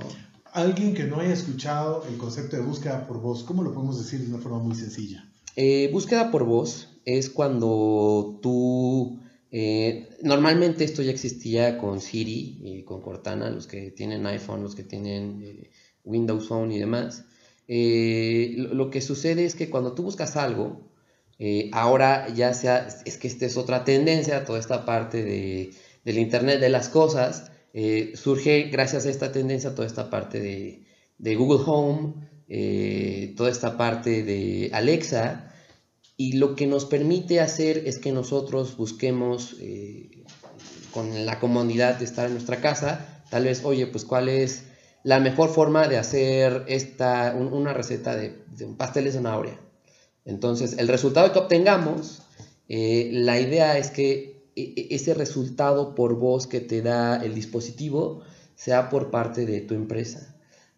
Alguien 0.52 0.94
que 0.94 1.04
no 1.04 1.20
haya 1.20 1.34
escuchado 1.34 2.06
el 2.10 2.18
concepto 2.18 2.56
de 2.56 2.62
búsqueda 2.62 3.06
por 3.08 3.20
voz, 3.20 3.44
¿cómo 3.44 3.64
lo 3.64 3.74
podemos 3.74 3.98
decir 3.98 4.22
de 4.22 4.34
una 4.34 4.42
forma 4.42 4.60
muy 4.60 4.76
sencilla? 4.76 5.26
Eh, 5.56 5.90
búsqueda 5.92 6.31
por 6.31 6.46
voz 6.46 7.00
es 7.06 7.30
cuando 7.30 8.40
tú... 8.42 9.21
Eh, 9.52 10.09
normalmente 10.21 10.83
esto 10.83 11.02
ya 11.02 11.12
existía 11.12 11.78
con 11.78 12.02
Siri 12.02 12.59
y 12.62 12.83
con 12.83 13.02
Cortana, 13.02 13.50
los 13.50 13.68
que 13.68 13.90
tienen 13.92 14.26
iPhone, 14.28 14.64
los 14.64 14.76
que 14.76 14.83
tienen 14.83 15.42
eh, 15.42 15.71
Windows 16.04 16.47
Phone 16.47 16.74
y 16.74 16.80
demás. 16.80 17.26
Lo, 17.68 18.74
lo, 18.74 18.90
que 18.90 19.02
sucede 19.02 19.45
es 19.45 19.56
que 19.56 19.69
cuando 19.69 19.94
tú 19.94 20.04
buscas 20.04 20.35
algo, 20.35 20.92
ahora 21.71 22.28
ya 22.30 22.54
sea, 22.54 22.88
es 23.06 23.18
que 23.18 23.28
esta 23.28 23.45
es 23.45 23.56
otra 23.57 23.85
tendencia, 23.85 24.45
toda 24.45 24.59
esta 24.59 24.85
parte 24.85 25.24
de, 25.24 25.71
del 26.04 26.18
Internet 26.19 26.59
de 26.59 26.69
las 26.69 26.90
cosas, 26.90 27.52
surge 28.14 28.64
gracias 28.64 29.06
a 29.06 29.09
esta 29.09 29.31
tendencia 29.31 29.74
toda 29.74 29.88
esta 29.88 30.09
parte 30.09 30.40
de, 30.40 30.83
de 31.18 31.35
Google 31.35 31.64
Home, 31.66 32.14
eh, 32.47 33.33
toda 33.35 33.49
esta 33.49 33.75
parte 33.75 34.23
de 34.23 34.69
Alexa 34.73 35.52
y 36.16 36.33
lo 36.33 36.56
que 36.56 36.68
nos 36.68 36.85
permite 36.85 37.40
hacer 37.42 37.83
es 37.87 37.97
que 37.97 38.11
nosotros 38.11 38.78
busquemos 38.78 39.56
eh, 39.59 40.23
con 40.92 41.25
la 41.25 41.40
comodidad 41.40 41.97
de 41.97 42.06
estar 42.06 42.28
en 42.28 42.33
nuestra 42.33 42.61
casa, 42.61 43.23
tal 43.30 43.45
vez, 43.45 43.66
oye, 43.66 43.87
pues 43.87 44.06
cuál 44.06 44.30
es 44.30 44.64
la 45.04 45.19
mejor 45.19 45.49
forma 45.49 45.87
de 45.87 45.97
hacer 45.97 46.64
esta, 46.68 47.35
un, 47.37 47.52
una 47.52 47.73
receta 47.73 48.16
de, 48.16 48.45
un 48.61 48.78
pastel 48.78 49.06
de 49.06 49.11
zanahoria. 49.11 49.59
Entonces, 50.23 50.78
el 50.78 50.87
resultado 50.87 51.33
que 51.33 51.40
obtengamos, 51.40 52.21
eh, 52.69 53.09
la 53.11 53.40
idea 53.40 53.78
es 53.78 53.90
que 53.90 54.45
ese 54.56 55.14
resultado 55.14 55.95
por 55.95 56.16
voz 56.16 56.47
que 56.47 56.61
te 56.61 56.81
da 56.81 57.23
el 57.23 57.35
dispositivo 57.35 58.21
sea 58.56 58.90
por 58.90 59.11
parte 59.11 59.45
de 59.45 59.59
tu 59.59 59.73
empresa 59.73 60.34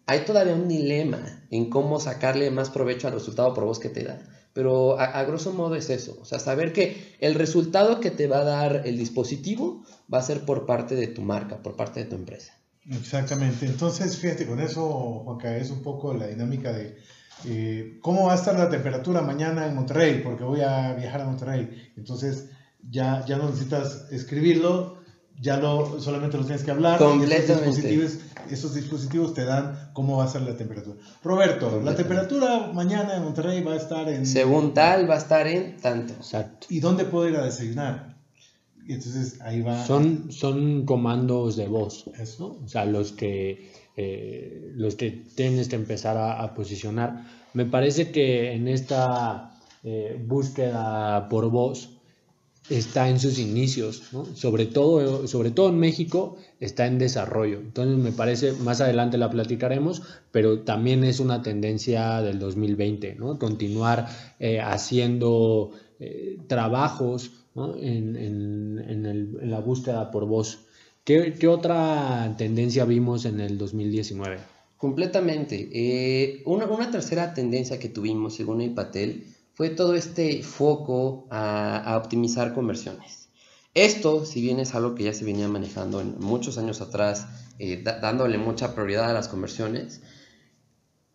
hay 0.08 0.20
todavía 0.20 0.54
un 0.54 0.68
dilema 0.68 1.44
en 1.50 1.68
cómo 1.68 2.00
sacarle 2.00 2.50
más 2.50 2.70
provecho 2.70 3.06
al 3.06 3.12
resultado 3.12 3.52
por 3.52 3.64
voz 3.64 3.78
que 3.78 3.90
te 3.90 4.04
da. 4.04 4.18
Pero 4.54 4.98
a, 4.98 5.22
grosso 5.24 5.52
modo 5.52 5.76
es 5.76 5.90
eso, 5.90 6.18
o 6.20 6.24
sea, 6.24 6.38
saber 6.38 6.72
que 6.72 7.14
el 7.20 7.34
resultado 7.34 8.00
que 8.00 8.10
te 8.10 8.26
va 8.26 8.38
a 8.38 8.44
dar 8.44 8.82
el 8.86 8.96
dispositivo 8.96 9.84
va 10.12 10.18
a 10.18 10.22
ser 10.22 10.46
por 10.46 10.64
parte 10.64 10.96
de 10.96 11.08
tu 11.08 11.20
marca, 11.20 11.62
por 11.62 11.76
parte 11.76 12.00
de 12.00 12.06
tu 12.06 12.16
empresa. 12.16 12.54
Exactamente, 12.90 13.66
entonces 13.66 14.16
fíjate 14.16 14.46
con 14.46 14.60
eso, 14.60 14.88
Juanca, 15.24 15.56
es 15.58 15.70
un 15.70 15.82
poco 15.82 16.14
la 16.14 16.26
dinámica 16.26 16.72
de 16.72 16.96
eh, 17.44 17.98
cómo 18.00 18.26
va 18.26 18.32
a 18.32 18.36
estar 18.36 18.58
la 18.58 18.70
temperatura 18.70 19.20
mañana 19.20 19.66
en 19.66 19.74
Monterrey, 19.74 20.22
porque 20.24 20.42
voy 20.42 20.62
a 20.62 20.94
viajar 20.94 21.20
a 21.20 21.26
Monterrey. 21.26 21.92
Entonces 21.96 22.48
ya, 22.90 23.24
ya 23.26 23.36
no 23.36 23.50
necesitas 23.50 24.06
escribirlo, 24.10 24.97
ya 25.40 25.56
lo, 25.58 26.00
solamente 26.00 26.36
los 26.36 26.46
tienes 26.46 26.64
que 26.64 26.70
hablar. 26.70 26.98
Completamente. 26.98 27.36
Y 27.36 27.50
estos 27.50 27.64
dispositivos, 27.64 28.18
estos 28.50 28.74
dispositivos 28.74 29.34
te 29.34 29.44
dan 29.44 29.90
cómo 29.92 30.18
va 30.18 30.24
a 30.24 30.28
ser 30.28 30.42
la 30.42 30.56
temperatura. 30.56 30.96
Roberto, 31.22 31.80
la 31.82 31.94
temperatura 31.94 32.70
mañana 32.72 33.16
en 33.16 33.24
Monterrey 33.24 33.62
va 33.62 33.72
a 33.72 33.76
estar 33.76 34.08
en... 34.08 34.26
Según 34.26 34.74
tal, 34.74 35.08
va 35.08 35.14
a 35.14 35.18
estar 35.18 35.46
en 35.46 35.76
tanto. 35.76 36.14
Exacto. 36.14 36.66
¿Y 36.70 36.80
dónde 36.80 37.04
puedo 37.04 37.28
ir 37.28 37.36
a 37.36 37.44
desayunar? 37.44 38.18
y 38.88 38.94
entonces 38.94 39.38
ahí 39.42 39.60
va. 39.60 39.84
Son, 39.84 40.32
son 40.32 40.86
comandos 40.86 41.56
de 41.56 41.68
voz, 41.68 42.06
Eso. 42.18 42.56
¿no? 42.58 42.64
O 42.64 42.68
sea, 42.68 42.86
los 42.86 43.12
que, 43.12 43.70
eh, 43.98 44.72
los 44.74 44.96
que 44.96 45.10
tienes 45.10 45.68
que 45.68 45.76
empezar 45.76 46.16
a, 46.16 46.42
a 46.42 46.54
posicionar. 46.54 47.26
Me 47.52 47.66
parece 47.66 48.10
que 48.10 48.54
en 48.54 48.66
esta 48.66 49.52
eh, 49.84 50.18
búsqueda 50.26 51.28
por 51.28 51.50
voz 51.50 51.97
está 52.70 53.08
en 53.08 53.18
sus 53.18 53.38
inicios, 53.38 54.02
sobre, 54.34 54.66
todo, 54.66 55.26
sobre 55.26 55.50
todo 55.50 55.70
en 55.70 55.78
México 55.78 56.36
está 56.60 56.86
en 56.86 56.98
desarrollo. 56.98 57.58
Entonces 57.58 57.96
me 57.96 58.12
parece, 58.12 58.52
más 58.52 58.80
adelante 58.80 59.18
la 59.18 59.30
platicaremos, 59.30 60.02
pero 60.30 60.60
también 60.60 61.04
es 61.04 61.20
una 61.20 61.42
tendencia 61.42 62.20
del 62.22 62.38
2020, 62.38 63.14
¿no? 63.14 63.38
continuar 63.38 64.08
eh, 64.38 64.60
haciendo 64.60 65.72
eh, 66.00 66.38
trabajos 66.46 67.32
en, 67.56 68.16
en, 68.16 69.06
en, 69.06 69.50
la 69.50 69.60
búsqueda 69.60 70.10
por 70.10 70.26
voz. 70.26 70.66
¿Qué, 71.04 71.34
¿Qué, 71.38 71.48
otra 71.48 72.34
tendencia 72.36 72.84
vimos 72.84 73.24
en 73.24 73.40
el 73.40 73.56
2019? 73.56 74.38
Completamente. 74.76 75.68
Eh, 75.72 76.42
una, 76.44 76.66
una 76.66 76.90
tercera 76.90 77.34
tendencia 77.34 77.78
que 77.78 77.88
tuvimos, 77.88 78.34
según 78.34 78.60
el 78.60 78.74
Patel, 78.74 79.24
fue 79.58 79.70
todo 79.70 79.96
este 79.96 80.44
foco 80.44 81.26
a, 81.32 82.00
optimizar 82.00 82.54
conversiones. 82.54 83.28
Esto, 83.74 84.24
si 84.24 84.40
bien 84.40 84.60
es 84.60 84.76
algo 84.76 84.94
que 84.94 85.02
ya 85.02 85.12
se 85.12 85.24
venía 85.24 85.48
manejando 85.48 86.00
en 86.00 86.16
muchos 86.20 86.58
años 86.58 86.80
atrás, 86.80 87.26
eh, 87.58 87.82
dándole 87.82 88.38
mucha 88.38 88.72
prioridad 88.76 89.10
a 89.10 89.12
las 89.12 89.26
conversiones, 89.26 90.00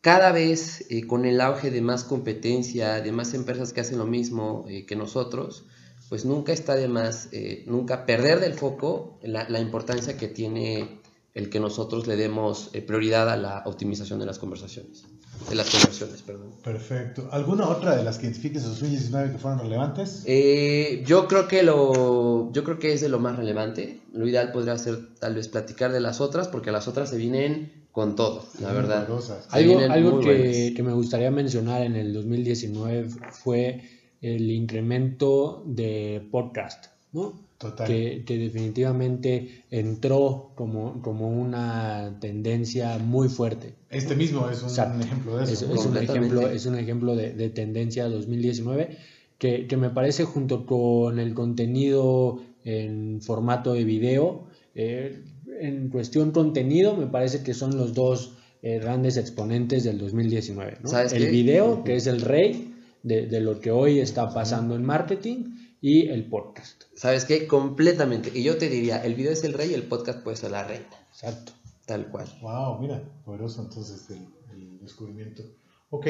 cada 0.02 0.34
vez 0.34 0.86
eh, 0.90 1.08
con 1.08 1.24
el 1.24 1.40
auge 1.40 1.72
de 1.72 1.80
más 1.80 2.04
competencia, 2.04 3.00
de 3.00 3.14
más 3.14 3.34
empresas 3.34 3.72
que 3.72 3.80
hacen 3.80 3.98
lo 3.98 4.06
mismo 4.06 4.66
eh, 4.68 4.86
que 4.86 4.98
nosotros, 4.98 5.64
pues 6.10 6.26
nunca 6.26 6.52
está 6.52 6.76
de 6.76 6.90
más, 6.90 7.30
eh, 7.32 7.64
nunca 7.66 8.06
perder 8.06 8.42
del 8.42 8.56
foco 8.56 9.20
la, 9.24 9.58
importancia 9.62 10.18
que 10.18 10.28
tiene 10.28 11.00
el 11.34 11.50
que 11.50 11.62
nosotros 11.62 12.08
le 12.08 12.18
demos 12.18 12.72
prioridad 12.86 13.30
a 13.30 13.38
la 13.38 13.64
optimización 13.66 14.20
de 14.20 14.26
las 14.26 14.38
conversaciones 14.38 15.06
de 15.50 15.56
las 15.56 15.70
conversiones, 15.70 16.22
perdón. 16.22 16.52
Perfecto. 16.64 17.28
¿Alguna 17.32 17.68
otra 17.68 17.96
de 17.96 18.04
las 18.04 18.18
que 18.18 18.28
identifiques 18.28 18.64
en 18.64 18.70
2019 18.70 19.32
que 19.32 19.38
fueron 19.38 19.60
relevantes? 19.60 20.24
Eh, 20.26 21.04
yo 21.06 21.28
creo 21.28 21.48
que 21.48 21.64
lo, 21.64 22.52
yo 22.52 22.64
creo 22.64 22.80
que 22.80 22.94
es 22.94 23.02
de 23.02 23.10
lo 23.10 23.20
más 23.20 23.36
relevante. 23.36 24.00
Lo 24.14 24.28
ideal 24.28 24.52
podría 24.52 24.78
ser 24.78 25.16
tal 25.20 25.36
vez 25.36 25.48
platicar 25.48 25.92
de 25.92 26.00
las 26.00 26.22
otras, 26.22 26.48
porque 26.48 26.72
las 26.72 26.88
otras 26.88 27.10
se 27.10 27.18
vienen 27.18 27.84
con 27.92 28.16
todo, 28.16 28.46
la 28.60 28.74
verdad. 28.74 29.08
Algo, 29.50 29.68
vienen 29.68 29.92
algo 29.92 30.14
muy 30.14 30.26
que, 30.26 30.74
que 30.76 30.84
me 30.84 30.94
gustaría 30.94 31.30
mencionar 31.30 31.84
en 31.84 31.96
el 31.96 32.14
2019 32.14 33.10
fue 33.32 33.82
el 34.22 34.50
incremento 34.50 35.64
de 35.66 36.28
podcast, 36.32 36.86
¿no? 37.12 37.43
Total. 37.64 37.88
que, 37.88 38.24
que 38.26 38.38
definitivamente 38.38 39.64
entró 39.72 40.52
como, 40.56 41.02
como 41.02 41.30
una 41.30 42.18
tendencia 42.20 42.98
muy 43.00 43.30
fuerte. 43.30 43.74
Este 43.90 44.16
mismo 44.16 44.50
es 44.50 44.62
un, 44.62 44.70
Exacto. 44.70 45.04
ejemplo 45.04 45.38
de 45.38 45.44
Es, 45.46 45.52
eso. 45.62 45.74
es 45.74 45.86
un 45.86 45.98
ejemplo, 45.98 46.48
es 46.50 46.66
un 46.66 46.78
ejemplo 46.78 47.16
de, 47.16 47.34
de 47.34 47.50
tendencia 47.50 48.08
2019 48.10 48.98
que, 49.38 49.68
que 49.68 49.78
me 49.78 49.90
parece 49.90 50.24
junto 50.26 50.66
con 50.66 51.18
el 51.20 51.34
contenido 51.34 52.40
en 52.66 53.22
formato 53.22 53.74
de 53.74 53.84
video, 53.84 54.46
eh, 54.76 55.24
en 55.60 55.90
cuestión 55.90 56.32
contenido, 56.32 56.96
me 56.96 57.08
parece 57.08 57.44
que 57.44 57.54
son 57.54 57.78
los 57.78 57.94
dos 57.94 58.38
eh, 58.62 58.80
grandes 58.80 59.18
exponentes 59.18 59.84
del 59.84 59.98
2019. 59.98 60.78
¿no? 60.84 60.90
¿Sabes 60.90 61.14
El 61.14 61.26
qué? 61.26 61.32
video, 61.32 61.84
que 61.84 61.96
es 61.96 62.08
el 62.08 62.22
rey 62.22 62.74
de, 63.04 63.28
de 63.28 63.42
lo 63.42 63.60
que 63.60 63.72
hoy 63.72 64.00
está 64.00 64.34
pasando 64.34 64.76
en 64.76 64.84
marketing, 64.86 65.56
y 65.84 66.08
el 66.08 66.30
podcast. 66.30 66.84
¿Sabes 66.96 67.26
qué? 67.26 67.46
Completamente. 67.46 68.32
Y 68.34 68.42
yo 68.42 68.58
te 68.58 68.70
diría, 68.70 69.04
el 69.04 69.16
video 69.16 69.34
es 69.34 69.44
el 69.44 69.52
rey 69.52 69.72
y 69.72 69.74
el 69.74 69.84
podcast 69.84 70.24
puede 70.24 70.38
ser 70.38 70.52
la 70.52 70.64
reina. 70.64 70.88
Exacto. 71.12 71.52
Tal 71.86 72.08
cual. 72.08 72.26
Wow, 72.42 72.80
mira, 72.80 73.04
poderoso 73.26 73.62
entonces 73.62 74.10
el, 74.10 74.26
el 74.54 74.80
descubrimiento. 74.80 75.44
Ok, 75.90 76.08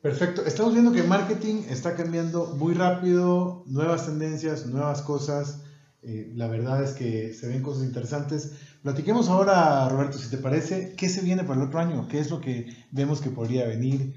perfecto. 0.00 0.46
Estamos 0.46 0.72
viendo 0.72 0.92
que 0.92 1.02
marketing 1.02 1.64
está 1.68 1.96
cambiando 1.96 2.54
muy 2.54 2.74
rápido, 2.74 3.64
nuevas 3.66 4.06
tendencias, 4.06 4.66
nuevas 4.66 5.02
cosas. 5.02 5.62
Eh, 6.02 6.30
la 6.36 6.46
verdad 6.46 6.84
es 6.84 6.92
que 6.92 7.34
se 7.34 7.48
ven 7.48 7.60
cosas 7.60 7.82
interesantes. 7.82 8.52
Platiquemos 8.84 9.28
ahora, 9.28 9.88
Roberto, 9.88 10.16
si 10.16 10.30
te 10.30 10.38
parece, 10.38 10.94
¿qué 10.96 11.08
se 11.08 11.22
viene 11.22 11.42
para 11.42 11.60
el 11.60 11.66
otro 11.66 11.80
año? 11.80 12.06
¿Qué 12.06 12.20
es 12.20 12.30
lo 12.30 12.40
que 12.40 12.68
vemos 12.92 13.20
que 13.20 13.30
podría 13.30 13.66
venir? 13.66 14.14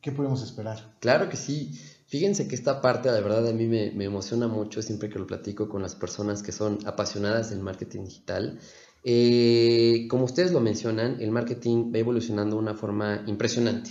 ¿Qué 0.00 0.10
podemos 0.10 0.42
esperar? 0.42 0.96
Claro 0.98 1.28
que 1.28 1.36
sí. 1.36 1.78
Fíjense 2.10 2.48
que 2.48 2.56
esta 2.56 2.80
parte, 2.80 3.08
la 3.08 3.20
verdad, 3.20 3.46
a 3.46 3.52
mí 3.52 3.66
me, 3.66 3.92
me, 3.92 4.04
emociona 4.04 4.48
mucho 4.48 4.82
siempre 4.82 5.08
que 5.08 5.20
lo 5.20 5.28
platico 5.28 5.68
con 5.68 5.80
las 5.80 5.94
personas 5.94 6.42
que 6.42 6.50
son 6.50 6.80
apasionadas 6.84 7.50
del 7.50 7.60
marketing 7.60 8.02
digital. 8.02 8.58
Eh, 9.04 10.08
como 10.10 10.24
ustedes 10.24 10.50
lo 10.50 10.58
mencionan, 10.58 11.20
el 11.20 11.30
marketing 11.30 11.92
va 11.94 11.98
evolucionando 11.98 12.56
de 12.56 12.62
una 12.62 12.74
forma 12.74 13.22
impresionante. 13.28 13.90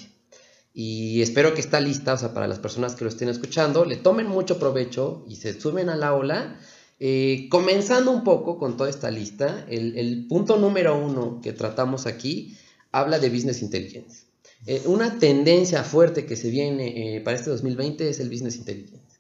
Y 0.74 1.22
espero 1.22 1.54
que 1.54 1.62
esta 1.62 1.80
lista, 1.80 2.14
o 2.14 2.18
sea, 2.18 2.34
para 2.34 2.50
las 2.50 2.60
personas 2.60 2.94
que 2.96 3.06
lo 3.06 3.10
estén 3.10 3.30
escuchando, 3.30 3.86
le 3.86 3.96
tomen 3.96 4.28
mucho 4.28 4.60
provecho 4.60 5.24
y 5.26 5.38
se 5.38 5.58
suben 5.58 5.88
a 5.88 5.96
la 5.96 6.14
ola. 6.14 6.60
Eh, 7.00 7.48
comenzando 7.50 8.12
un 8.12 8.26
poco 8.26 8.58
con 8.58 8.76
toda 8.76 8.90
esta 8.90 9.10
lista, 9.12 9.66
el, 9.70 9.98
el 9.98 10.28
punto 10.28 10.58
número 10.58 10.98
uno 10.98 11.40
que 11.42 11.54
tratamos 11.54 12.06
aquí 12.06 12.58
habla 12.92 13.18
de 13.18 13.30
Business 13.30 13.62
Intelligence. 13.62 14.29
Eh, 14.66 14.84
una 14.86 15.20
tendencia 15.20 15.84
fuerte 15.84 16.26
que 16.26 16.36
se 16.36 16.50
viene 16.50 17.16
eh, 17.18 17.22
para 17.22 17.38
este 17.38 17.50
2020 17.50 18.10
es 18.10 18.20
el 18.20 18.30
Business 18.30 18.58
Intelligence. 18.58 19.20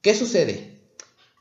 ¿Qué 0.00 0.14
sucede? 0.14 0.80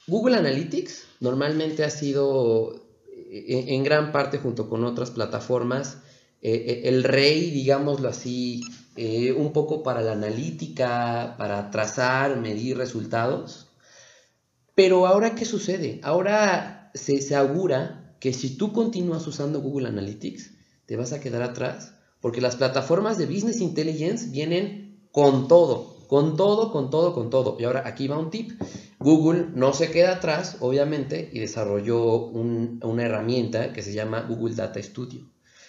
Google 0.08 0.38
Analytics 0.38 1.04
normalmente 1.20 1.84
ha 1.84 1.90
sido 1.90 2.88
en, 3.30 3.70
en 3.70 3.84
gran 3.84 4.12
parte 4.12 4.38
junto 4.38 4.70
con 4.70 4.84
otras 4.86 5.12
plataformas 5.12 5.98
eh, 6.42 6.82
el 6.86 7.04
rey, 7.04 7.50
digámoslo 7.52 8.10
así, 8.10 8.62
eh, 8.96 9.32
un 9.34 9.54
poco 9.54 9.84
para 9.84 10.02
la 10.02 10.14
analítica, 10.14 11.36
para 11.38 11.72
trazar, 11.72 12.38
medir 12.40 12.78
resultados. 12.78 13.68
Pero 14.76 15.08
ahora, 15.08 15.34
¿qué 15.36 15.46
sucede? 15.46 16.00
Ahora 16.04 16.92
se, 16.94 17.22
se 17.22 17.36
augura 17.36 18.16
que 18.20 18.34
si 18.34 18.56
tú 18.58 18.72
continúas 18.72 19.26
usando 19.28 19.62
Google 19.62 19.90
Analytics, 19.90 20.52
te 20.86 20.96
vas 20.96 21.12
a 21.12 21.20
quedar 21.20 21.42
atrás 21.42 21.96
porque 22.22 22.42
las 22.42 22.56
plataformas 22.56 23.18
de 23.18 23.26
Business 23.26 23.62
Intelligence 23.62 24.30
vienen 24.30 25.08
con 25.12 25.48
todo, 25.48 25.96
con 26.08 26.38
todo, 26.38 26.72
con 26.72 26.90
todo, 26.90 27.14
con 27.14 27.30
todo. 27.30 27.58
Y 27.60 27.64
ahora 27.64 27.84
aquí 27.86 28.08
va 28.08 28.18
un 28.18 28.32
tip. 28.32 28.60
Google 29.00 29.48
no 29.54 29.74
se 29.74 29.92
queda 29.92 30.14
atrás, 30.14 30.58
obviamente, 30.60 31.30
y 31.32 31.40
desarrolló 31.40 32.28
un, 32.28 32.80
una 32.84 33.04
herramienta 33.04 33.74
que 33.74 33.82
se 33.82 33.94
llama 33.94 34.22
Google 34.22 34.56
Data 34.56 34.82
Studio. 34.82 35.22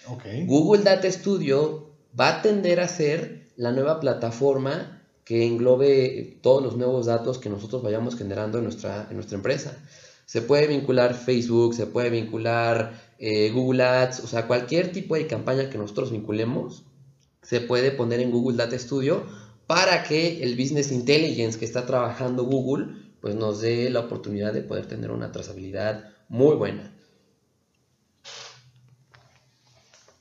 Okay. 0.07 0.45
Google 0.45 0.83
Data 0.83 1.11
Studio 1.11 1.91
va 2.19 2.37
a 2.37 2.41
tender 2.41 2.79
a 2.79 2.87
ser 2.87 3.49
la 3.55 3.71
nueva 3.71 3.99
plataforma 3.99 5.03
que 5.23 5.45
englobe 5.45 6.39
todos 6.41 6.63
los 6.63 6.75
nuevos 6.75 7.05
datos 7.05 7.37
que 7.37 7.49
nosotros 7.49 7.83
vayamos 7.83 8.15
generando 8.15 8.57
en 8.57 8.63
nuestra, 8.63 9.07
en 9.09 9.15
nuestra 9.15 9.35
empresa. 9.35 9.77
Se 10.25 10.41
puede 10.41 10.65
vincular 10.65 11.13
Facebook, 11.13 11.75
se 11.75 11.85
puede 11.85 12.09
vincular 12.09 12.93
eh, 13.19 13.51
Google 13.51 13.83
Ads, 13.83 14.21
o 14.21 14.27
sea, 14.27 14.47
cualquier 14.47 14.91
tipo 14.91 15.15
de 15.15 15.27
campaña 15.27 15.69
que 15.69 15.77
nosotros 15.77 16.11
vinculemos, 16.11 16.85
se 17.41 17.61
puede 17.61 17.91
poner 17.91 18.21
en 18.21 18.31
Google 18.31 18.57
Data 18.57 18.77
Studio 18.79 19.25
para 19.67 20.03
que 20.03 20.41
el 20.41 20.55
Business 20.55 20.91
Intelligence 20.91 21.59
que 21.59 21.65
está 21.65 21.85
trabajando 21.85 22.43
Google, 22.43 22.95
pues 23.21 23.35
nos 23.35 23.61
dé 23.61 23.89
la 23.89 24.01
oportunidad 24.01 24.53
de 24.53 24.61
poder 24.61 24.87
tener 24.87 25.11
una 25.11 25.31
trazabilidad 25.31 26.05
muy 26.29 26.55
buena. 26.55 26.95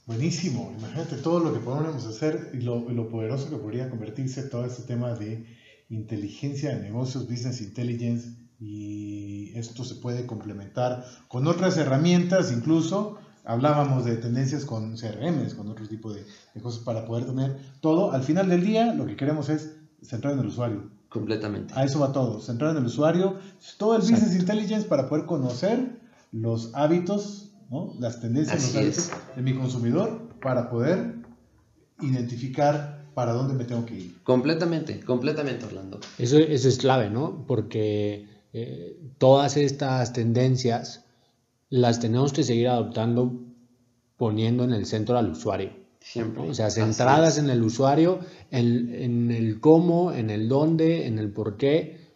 Buenísimo, 0.07 0.75
imagínate 0.77 1.17
todo 1.17 1.39
lo 1.39 1.53
que 1.53 1.61
podemos 1.61 2.05
hacer 2.07 2.51
y 2.55 2.63
lo, 2.63 2.89
lo, 2.89 3.11
poderoso 3.11 3.51
que 3.51 3.57
podría 3.57 3.91
convertirse 3.91 4.43
todo 4.43 4.65
este 4.65 4.85
tema 4.85 5.15
de 5.15 5.45
inteligencia 5.91 6.71
de 6.71 6.83
negocios, 6.83 7.29
business 7.29 7.61
intelligence, 7.61 8.31
y 8.61 9.57
esto 9.57 9.85
se 9.85 9.97
puede 9.97 10.27
complementar 10.27 11.05
con 11.29 11.47
otras 11.47 11.77
herramientas, 11.77 12.53
incluso 12.53 13.19
hablábamos 13.45 14.05
de 14.05 14.17
tendencias 14.17 14.65
con 14.65 14.97
CRMs, 14.97 15.55
con 15.55 15.69
otro 15.69 15.87
tipo 15.87 16.13
de, 16.13 16.25
de 16.55 16.61
cosas 16.61 16.83
para 16.83 17.07
poder 17.07 17.27
tener 17.27 17.57
todo. 17.81 18.13
Al 18.13 18.23
final 18.23 18.49
del 18.49 18.65
día, 18.65 18.95
lo 18.95 19.07
que 19.07 19.17
queremos 19.17 19.49
es 19.49 19.77
centrar 20.03 20.35
en 20.35 20.41
el 20.41 20.47
usuario. 20.47 20.91
Completamente. 21.09 21.73
A 21.75 21.85
eso 21.85 22.01
va 22.01 22.13
todo, 22.13 22.41
centrar 22.41 22.73
en 22.73 22.79
el 22.79 22.87
usuario, 22.87 23.37
todo 23.79 23.95
el 23.95 24.03
Exacto. 24.03 24.21
business 24.25 24.41
intelligence 24.41 24.87
para 24.87 25.09
poder 25.09 25.25
conocer 25.25 25.99
los 26.33 26.75
hábitos, 26.75 27.53
¿no? 27.71 27.95
las 27.99 28.21
tendencias 28.21 28.63
los 28.63 28.77
hábitos 28.77 29.11
de 29.35 29.43
mi 29.43 29.55
consumidor 29.55 30.29
para 30.43 30.69
poder 30.69 31.15
identificar 32.01 33.07
para 33.15 33.33
dónde 33.33 33.55
me 33.55 33.65
tengo 33.65 33.87
que 33.87 33.95
ir. 33.95 34.23
Completamente, 34.23 35.01
completamente, 35.01 35.65
Orlando. 35.65 35.99
Eso, 36.19 36.39
eso 36.39 36.69
es 36.69 36.77
clave, 36.77 37.09
¿no? 37.09 37.47
Porque 37.47 38.27
eh, 38.63 38.97
todas 39.19 39.57
estas 39.57 40.13
tendencias 40.13 41.05
las 41.71 42.01
tenemos 42.01 42.33
que 42.33 42.45
seguir 42.45 42.69
adoptando 42.69 43.41
poniendo 44.17 44.65
en 44.65 44.73
el 44.73 44.87
centro 44.87 45.19
al 45.19 45.31
usuario. 45.31 45.71
Siempre. 46.01 46.43
¿no? 46.43 46.51
O 46.51 46.55
sea, 46.55 46.71
centradas 46.71 47.39
en 47.39 47.51
el 47.51 47.63
usuario, 47.63 48.21
en, 48.51 48.95
en, 48.95 49.31
el 49.31 49.61
cómo, 49.61 50.13
en 50.13 50.31
el 50.31 50.49
dónde, 50.49 51.07
en 51.07 51.19
el 51.19 51.31
por 51.31 51.57
qué. 51.57 52.09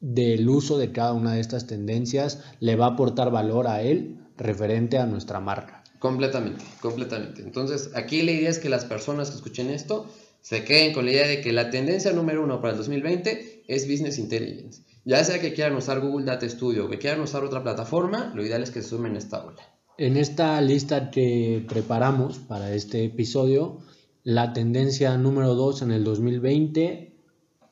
del 0.00 0.48
uso 0.48 0.78
de 0.78 0.92
cada 0.92 1.12
una 1.12 1.34
de 1.34 1.40
estas 1.40 1.66
tendencias 1.66 2.42
le 2.58 2.76
va 2.76 2.86
a 2.86 2.90
aportar 2.90 3.30
valor 3.30 3.66
a 3.66 3.82
él 3.82 4.18
referente 4.36 4.98
a 4.98 5.06
nuestra 5.06 5.40
marca. 5.40 5.84
Completamente, 5.98 6.64
completamente. 6.80 7.42
Entonces, 7.42 7.90
aquí 7.94 8.22
la 8.22 8.32
idea 8.32 8.48
es 8.48 8.58
que 8.58 8.70
las 8.70 8.86
personas 8.86 9.30
que 9.30 9.36
escuchen 9.36 9.68
esto 9.68 10.06
se 10.40 10.64
queden 10.64 10.94
con 10.94 11.04
la 11.04 11.12
idea 11.12 11.28
de 11.28 11.42
que 11.42 11.52
la 11.52 11.70
tendencia 11.70 12.12
número 12.12 12.42
uno 12.42 12.60
para 12.60 12.72
el 12.72 12.78
2020 12.78 13.64
es 13.68 13.88
Business 13.88 14.18
Intelligence. 14.18 14.82
Ya 15.04 15.24
sea 15.24 15.40
que 15.40 15.54
quieran 15.54 15.76
usar 15.76 16.00
Google 16.00 16.26
Data 16.26 16.48
Studio 16.48 16.86
o 16.86 16.90
que 16.90 16.98
quieran 16.98 17.20
usar 17.20 17.44
otra 17.44 17.62
plataforma, 17.62 18.32
lo 18.34 18.44
ideal 18.44 18.62
es 18.62 18.70
que 18.70 18.82
se 18.82 18.88
sumen 18.90 19.14
a 19.14 19.18
esta 19.18 19.44
ola. 19.44 19.62
En 19.96 20.16
esta 20.16 20.60
lista 20.60 21.10
que 21.10 21.64
preparamos 21.68 22.38
para 22.38 22.74
este 22.74 23.04
episodio, 23.04 23.78
la 24.22 24.52
tendencia 24.52 25.16
número 25.16 25.54
2 25.54 25.82
en 25.82 25.90
el 25.92 26.04
2020, 26.04 27.14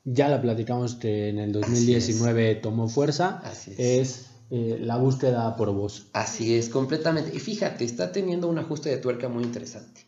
ya 0.05 0.29
la 0.29 0.41
platicamos 0.41 0.95
que 0.95 1.29
en 1.29 1.39
el 1.39 1.53
2019 1.53 2.57
tomó 2.57 2.89
fuerza, 2.89 3.43
es, 3.77 4.31
eh, 4.51 4.79
la 4.81 4.97
búsqueda 4.97 5.55
por 5.57 5.73
voz. 5.73 6.07
Así 6.15 6.55
es, 6.55 6.71
completamente. 6.71 7.37
Y 7.37 7.41
fíjate, 7.41 7.85
está 7.85 8.13
teniendo 8.13 8.49
un 8.49 8.59
ajuste 8.59 8.89
de 8.89 8.97
tuerca 8.97 9.29
muy 9.29 9.45
interesante. 9.45 10.07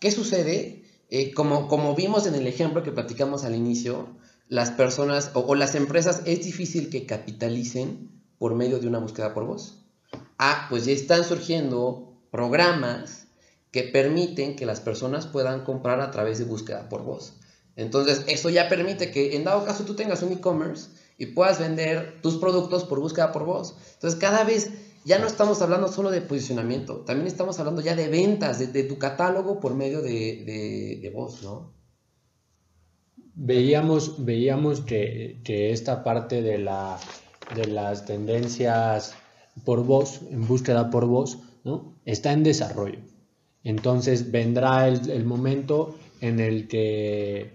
¿Qué 0.00 0.10
sucede? 0.10 0.82
Eh, 1.10 1.32
como, 1.32 1.68
como 1.68 1.94
vimos 1.94 2.26
en 2.26 2.34
el 2.34 2.46
ejemplo 2.46 2.82
que 2.82 2.92
platicamos 2.92 3.44
al 3.44 3.54
inicio, 3.54 4.16
las 4.50 4.72
personas 4.72 5.30
o, 5.34 5.54
las 5.54 5.76
empresas 5.76 6.22
es 6.26 6.44
difícil 6.44 6.90
que 6.90 7.06
capitalicen 7.06 8.10
por 8.36 8.56
medio 8.56 8.80
de 8.80 8.88
una 8.88 8.98
búsqueda 8.98 9.32
por 9.32 9.46
voz. 9.46 9.86
Ah, 10.38 10.66
pues 10.68 10.84
ya 10.84 10.92
están 10.92 11.22
surgiendo 11.22 12.20
programas 12.32 13.28
que 13.70 13.84
permiten 13.84 14.56
que 14.56 14.66
las 14.66 14.80
personas 14.80 15.28
puedan 15.28 15.62
comprar 15.64 16.00
a 16.00 16.10
través 16.10 16.38
de 16.38 16.46
búsqueda 16.46 16.88
por 16.88 17.04
voz. 17.04 17.34
Entonces, 17.76 18.24
eso 18.26 18.50
ya 18.50 18.68
permite 18.68 19.12
que 19.12 19.36
en 19.36 19.44
dado 19.44 19.64
caso 19.64 19.84
tú 19.84 19.94
tengas 19.94 20.20
un 20.22 20.32
e-commerce 20.32 20.90
y 21.16 21.26
puedas 21.26 21.60
vender 21.60 22.20
tus 22.20 22.36
productos 22.38 22.82
por 22.82 22.98
búsqueda 22.98 23.30
por 23.30 23.44
voz. 23.44 23.76
Entonces, 23.94 24.18
cada 24.18 24.42
vez 24.42 24.72
ya 25.04 25.20
no 25.20 25.28
estamos 25.28 25.62
hablando 25.62 25.86
solo 25.86 26.10
de 26.10 26.22
posicionamiento, 26.22 27.04
también 27.04 27.28
estamos 27.28 27.60
hablando 27.60 27.82
ya 27.82 27.94
de 27.94 28.08
ventas, 28.08 28.58
de, 28.58 28.82
tu 28.82 28.98
catálogo 28.98 29.60
por 29.60 29.74
medio 29.74 30.02
de, 30.02 31.12
voz, 31.14 31.40
¿no? 31.44 31.79
Veíamos, 33.34 34.24
veíamos 34.24 34.80
que, 34.80 35.40
esta 35.44 36.04
parte 36.04 36.42
de, 36.42 36.58
la, 36.58 36.98
de 37.54 37.66
las 37.66 38.04
tendencias 38.04 39.14
por 39.64 39.84
voz, 39.84 40.20
en 40.30 40.46
búsqueda 40.46 40.90
por 40.90 41.06
voz, 41.06 41.38
¿no? 41.64 41.94
está 42.04 42.32
en 42.32 42.42
desarrollo. 42.42 42.98
Entonces 43.62 44.30
vendrá 44.30 44.88
el, 44.88 45.24
momento 45.24 45.96
en 46.20 46.40
el 46.40 46.66
que 46.68 47.52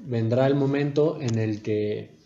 vendrá 0.00 0.46
el 0.46 0.54
momento 0.54 1.18
en 1.20 1.38
el 1.38 1.60
que 1.60 2.16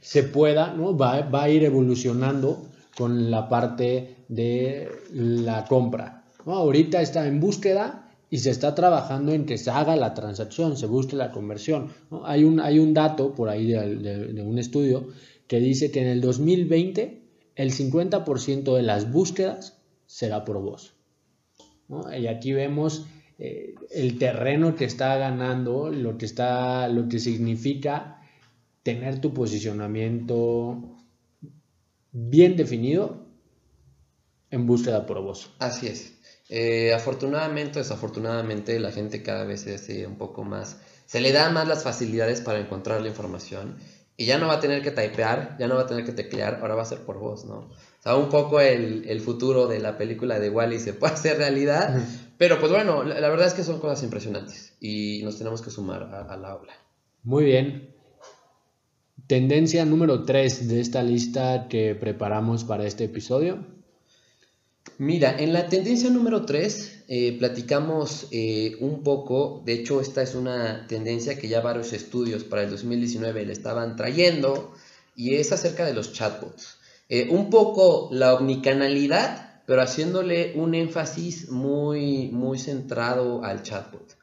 se 0.00 0.22
pueda, 0.22 0.72
¿no? 0.72 0.96
va, 0.96 1.20
va 1.22 1.44
a 1.44 1.50
ir 1.50 1.64
evolucionando 1.64 2.66
con 2.96 3.30
la 3.30 3.48
parte 3.48 4.24
de 4.28 4.90
la 5.12 5.66
compra. 5.66 6.24
Ahorita 6.46 7.02
está 7.02 7.26
en 7.26 7.40
búsqueda 7.40 8.05
y 8.28 8.38
se 8.38 8.50
está 8.50 8.74
trabajando 8.74 9.32
en 9.32 9.46
que 9.46 9.58
se 9.58 9.70
haga 9.70 9.94
la 9.96 10.14
transacción, 10.14 10.76
se 10.76 10.86
busque 10.86 11.16
la 11.16 11.30
conversión. 11.30 11.92
Hay, 12.24 12.44
un, 12.44 12.60
hay 12.60 12.78
un 12.78 12.92
dato 12.92 13.34
por 13.34 13.48
ahí 13.48 13.66
de, 13.66 14.42
un 14.42 14.58
estudio 14.58 15.08
que 15.46 15.60
dice 15.60 15.90
que 15.90 16.00
en 16.00 16.08
el 16.08 16.20
2020 16.20 17.22
el 17.54 17.72
50% 17.72 18.76
de 18.76 18.82
las 18.82 19.12
búsquedas 19.12 19.78
será 20.06 20.44
por 20.44 20.60
voz. 20.60 20.94
Y 22.18 22.26
aquí 22.26 22.52
vemos 22.52 23.06
eh, 23.38 23.74
el 23.92 24.18
terreno 24.18 24.74
que 24.74 24.86
está 24.86 25.16
ganando, 25.16 25.90
lo 25.90 26.18
que, 26.18 26.26
está, 26.26 26.88
lo 26.88 27.08
que 27.08 27.20
significa 27.20 28.22
tener 28.82 29.20
tu 29.20 29.32
posicionamiento 29.32 30.96
bien 32.10 32.56
definido 32.56 33.26
en 34.50 34.66
búsqueda 34.66 35.06
por 35.06 35.22
voz. 35.22 35.52
Así 35.58 35.86
es. 35.86 36.15
Eh, 36.48 36.94
afortunadamente, 36.94 37.80
desafortunadamente, 37.80 38.78
la 38.78 38.92
gente 38.92 39.22
cada 39.22 39.44
vez 39.44 39.62
se 39.62 40.06
un 40.06 40.16
poco 40.16 40.44
más, 40.44 40.80
se 41.06 41.20
le 41.20 41.32
da 41.32 41.50
más 41.50 41.66
las 41.66 41.82
facilidades 41.82 42.40
para 42.40 42.60
encontrar 42.60 43.00
la 43.02 43.08
información 43.08 43.76
y 44.16 44.26
ya 44.26 44.38
no 44.38 44.46
va 44.46 44.54
a 44.54 44.60
tener 44.60 44.82
que 44.82 44.90
typear, 44.90 45.56
ya 45.58 45.68
no 45.68 45.76
va 45.76 45.82
a 45.82 45.86
tener 45.86 46.04
que 46.04 46.12
teclear, 46.12 46.58
ahora 46.60 46.74
va 46.74 46.82
a 46.82 46.86
ser 46.86 47.00
por 47.00 47.18
voz, 47.18 47.44
¿no? 47.44 47.58
O 47.58 48.02
sea, 48.02 48.16
un 48.16 48.28
poco 48.28 48.60
el, 48.60 49.20
futuro 49.20 49.66
de 49.66 49.80
la 49.80 49.98
película 49.98 50.38
de 50.38 50.48
Wally 50.48 50.78
se 50.78 50.92
puede 50.94 51.14
hacer 51.14 51.38
realidad, 51.38 52.00
pero 52.38 52.58
pues 52.58 52.72
bueno, 52.72 53.02
la, 53.02 53.28
verdad 53.28 53.46
es 53.46 53.54
que 53.54 53.64
son 53.64 53.80
cosas 53.80 54.02
impresionantes 54.04 54.74
y 54.80 55.22
nos 55.24 55.36
tenemos 55.38 55.62
que 55.62 55.70
sumar 55.70 56.04
a, 56.04 56.36
la 56.36 56.50
aula. 56.50 56.72
Muy 57.24 57.44
bien. 57.44 57.94
Tendencia 59.26 59.84
número 59.84 60.24
3 60.24 60.68
de 60.68 60.80
esta 60.80 61.02
lista 61.02 61.66
que 61.68 61.94
preparamos 61.96 62.64
para 62.64 62.86
este 62.86 63.04
episodio. 63.04 63.66
Mira, 64.98 65.36
en 65.38 65.52
la 65.52 65.68
tendencia 65.68 66.08
número 66.08 66.46
3 66.46 67.04
eh, 67.08 67.36
platicamos 67.38 68.28
eh, 68.30 68.76
un 68.80 69.02
poco, 69.02 69.62
de 69.66 69.74
hecho 69.74 70.00
esta 70.00 70.22
es 70.22 70.34
una 70.34 70.86
tendencia 70.86 71.38
que 71.38 71.48
ya 71.48 71.60
varios 71.60 71.92
estudios 71.92 72.44
para 72.44 72.62
el 72.62 72.70
2019 72.70 73.44
le 73.44 73.52
estaban 73.52 73.94
trayendo 73.96 74.72
y 75.14 75.34
es 75.34 75.52
acerca 75.52 75.84
de 75.84 75.92
los 75.92 76.14
chatbots. 76.14 76.78
Eh, 77.10 77.28
un 77.30 77.50
poco 77.50 78.08
la 78.10 78.34
omnicanalidad, 78.34 79.62
pero 79.66 79.82
haciéndole 79.82 80.54
un 80.54 80.74
énfasis 80.74 81.50
muy, 81.50 82.28
muy 82.28 82.58
centrado 82.58 83.44
al 83.44 83.62
chatbot. 83.62 84.16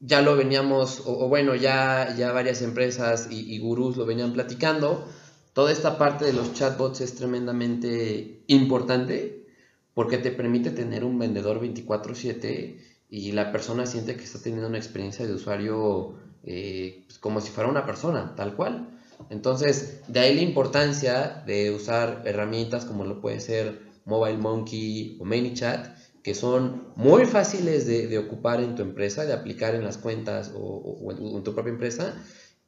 ya 0.00 0.20
lo 0.22 0.36
veníamos, 0.36 1.02
o, 1.06 1.28
bueno, 1.28 1.54
ya, 1.54 2.14
ya 2.16 2.32
varias 2.32 2.60
empresas 2.60 3.28
y, 3.30 3.54
y 3.54 3.58
gurús 3.58 3.96
lo 3.96 4.04
venían 4.04 4.34
platicando 4.34 5.06
toda 5.52 5.72
esta 5.72 5.98
parte 5.98 6.24
de 6.24 6.32
los 6.32 6.54
chatbots 6.54 7.00
es 7.00 7.14
tremendamente 7.14 8.42
importante 8.46 9.46
porque 9.94 10.18
te 10.18 10.30
permite 10.30 10.70
tener 10.70 11.04
un 11.04 11.18
vendedor 11.18 11.60
24/7 11.60 12.78
y 13.08 13.32
la 13.32 13.50
persona 13.50 13.86
siente 13.86 14.16
que 14.16 14.24
está 14.24 14.40
teniendo 14.40 14.68
una 14.68 14.78
experiencia 14.78 15.26
de 15.26 15.34
usuario 15.34 16.14
eh, 16.44 17.02
pues, 17.06 17.18
como 17.18 17.40
si 17.40 17.50
fuera 17.50 17.68
una 17.68 17.84
persona, 17.84 18.34
tal 18.36 18.54
cual. 18.54 18.88
Entonces, 19.28 20.00
de 20.08 20.20
ahí 20.20 20.34
la 20.34 20.42
importancia 20.42 21.42
de 21.46 21.72
usar 21.72 22.22
herramientas 22.24 22.84
como 22.84 23.04
lo 23.04 23.20
puede 23.20 23.40
ser 23.40 23.82
Mobile 24.06 24.38
Monkey 24.38 25.18
o 25.20 25.24
ManyChat, 25.24 25.88
que 26.22 26.34
son 26.34 26.92
muy 26.96 27.26
fáciles 27.26 27.86
de, 27.86 28.16
ocupar 28.18 28.60
en 28.60 28.74
tu 28.74 28.82
empresa, 28.82 29.26
de 29.26 29.32
aplicar 29.32 29.74
en 29.74 29.84
las 29.84 29.98
cuentas 29.98 30.52
o 30.54 31.12
en 31.12 31.42
tu 31.42 31.54
propia 31.54 31.72
empresa 31.72 32.14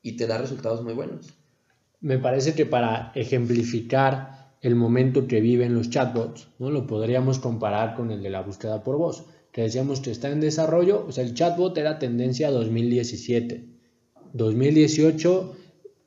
y 0.03 0.17
te 0.17 0.27
da 0.27 0.39
resultados 0.39 0.83
muy 0.83 0.95
buenos 0.95 1.42
me 2.03 2.19
parece 2.19 2.55
que 2.55 2.67
para 2.67 3.13
ejemplificar 3.15 4.53
el 4.61 4.75
momento 4.75 5.27
que 5.27 5.41
viven 5.41 5.75
los 5.75 5.89
chatbots, 5.89 6.49
¿no? 6.59 6.71
lo 6.71 6.87
podríamos 6.87 7.39
comparar 7.39 7.97
con 7.97 8.11
el 8.11 8.23
de 8.23 8.31
la 8.31 8.43
búsqueda 8.43 8.85
por 8.85 8.97
voz, 8.97 9.25
que 9.51 9.63
decíamos 9.63 10.01
que 10.01 10.11
está 10.11 10.31
en 10.31 10.41
desarrollo, 10.41 11.05
o 11.07 11.13
sea, 11.13 11.25
el 11.25 11.35
chatbot 11.35 11.77
era 11.79 11.99
tendencia 11.99 12.51
2017, 12.51 13.65
2018 14.33 15.57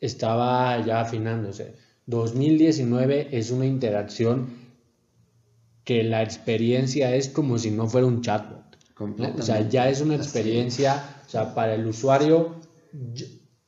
estaba 0.02 0.86
ya 0.86 1.02
afinándose, 1.02 1.76
2019 2.06 3.30
es 3.32 3.52
una 3.52 3.66
interacción 3.66 4.66
que 5.84 6.04
la 6.04 6.24
experiencia 6.24 7.16
es 7.16 7.30
como 7.30 7.58
si 7.58 7.72
no 7.72 7.88
fuera 7.88 8.08
un 8.08 8.22
chatbot. 8.22 8.64
O 9.38 9.42
sea, 9.42 9.68
ya 9.68 9.90
es 9.90 10.02
una 10.02 10.16
experiencia, 10.16 11.04
o 11.28 11.30
sea, 11.30 11.54
para 11.54 11.76
el 11.76 11.86
usuario 11.86 12.56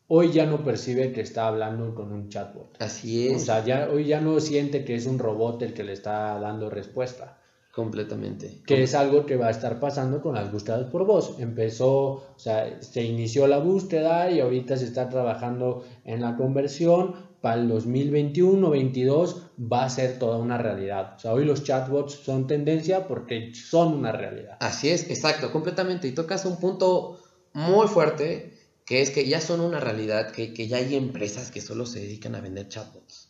hoy 0.07 0.31
ya 0.31 0.45
no 0.45 0.63
percibe 0.63 1.11
que 1.11 1.21
está 1.21 1.47
hablando 1.47 1.93
con 1.93 2.11
un 2.11 2.29
chatbot. 2.29 2.81
Así 2.81 3.27
es. 3.27 3.43
O 3.43 3.45
sea, 3.45 3.65
ya, 3.65 3.89
hoy 3.91 4.05
ya 4.05 4.21
no 4.21 4.39
siente 4.39 4.85
que 4.85 4.95
es 4.95 5.05
un 5.05 5.19
robot 5.19 5.61
el 5.63 5.73
que 5.73 5.83
le 5.83 5.93
está 5.93 6.39
dando 6.39 6.69
respuesta. 6.69 7.37
Completamente. 7.73 8.63
Que 8.65 8.81
es 8.81 8.95
algo 8.95 9.27
que 9.27 9.37
va 9.37 9.47
a 9.47 9.51
estar 9.51 9.79
pasando 9.79 10.19
con 10.19 10.33
las 10.33 10.51
búsquedas 10.51 10.89
por 10.89 11.05
voz. 11.05 11.39
Empezó, 11.39 11.93
o 11.95 12.35
sea, 12.35 12.81
se 12.81 13.03
inició 13.03 13.45
la 13.45 13.59
búsqueda 13.59 14.31
y 14.31 14.39
ahorita 14.39 14.77
se 14.77 14.85
está 14.85 15.09
trabajando 15.09 15.85
en 16.03 16.21
la 16.21 16.35
conversión. 16.35 17.27
Para 17.39 17.61
el 17.61 17.69
2021-22 17.69 19.43
va 19.71 19.83
a 19.83 19.89
ser 19.91 20.17
toda 20.17 20.39
una 20.39 20.57
realidad. 20.57 21.13
O 21.17 21.19
sea, 21.19 21.33
hoy 21.33 21.45
los 21.45 21.63
chatbots 21.63 22.13
son 22.13 22.47
tendencia 22.47 23.07
porque 23.07 23.53
son 23.53 23.93
una 23.93 24.11
realidad. 24.11 24.57
Así 24.59 24.89
es, 24.89 25.07
exacto, 25.11 25.51
completamente. 25.51 26.07
Y 26.07 26.13
tocas 26.13 26.45
un 26.45 26.57
punto 26.57 27.19
muy 27.53 27.87
fuerte 27.87 28.56
que 28.87 29.01
es 29.01 29.11
que 29.11 29.27
ya 29.27 29.41
son 29.41 29.59
una 29.59 29.81
realidad, 29.81 30.31
que, 30.31 30.67
ya 30.67 30.77
hay 30.77 30.95
empresas 30.95 31.51
que 31.51 31.59
solo 31.59 31.85
se 31.85 31.99
dedican 31.99 32.35
a 32.35 32.41
vender 32.41 32.69
chatbots. 32.69 33.27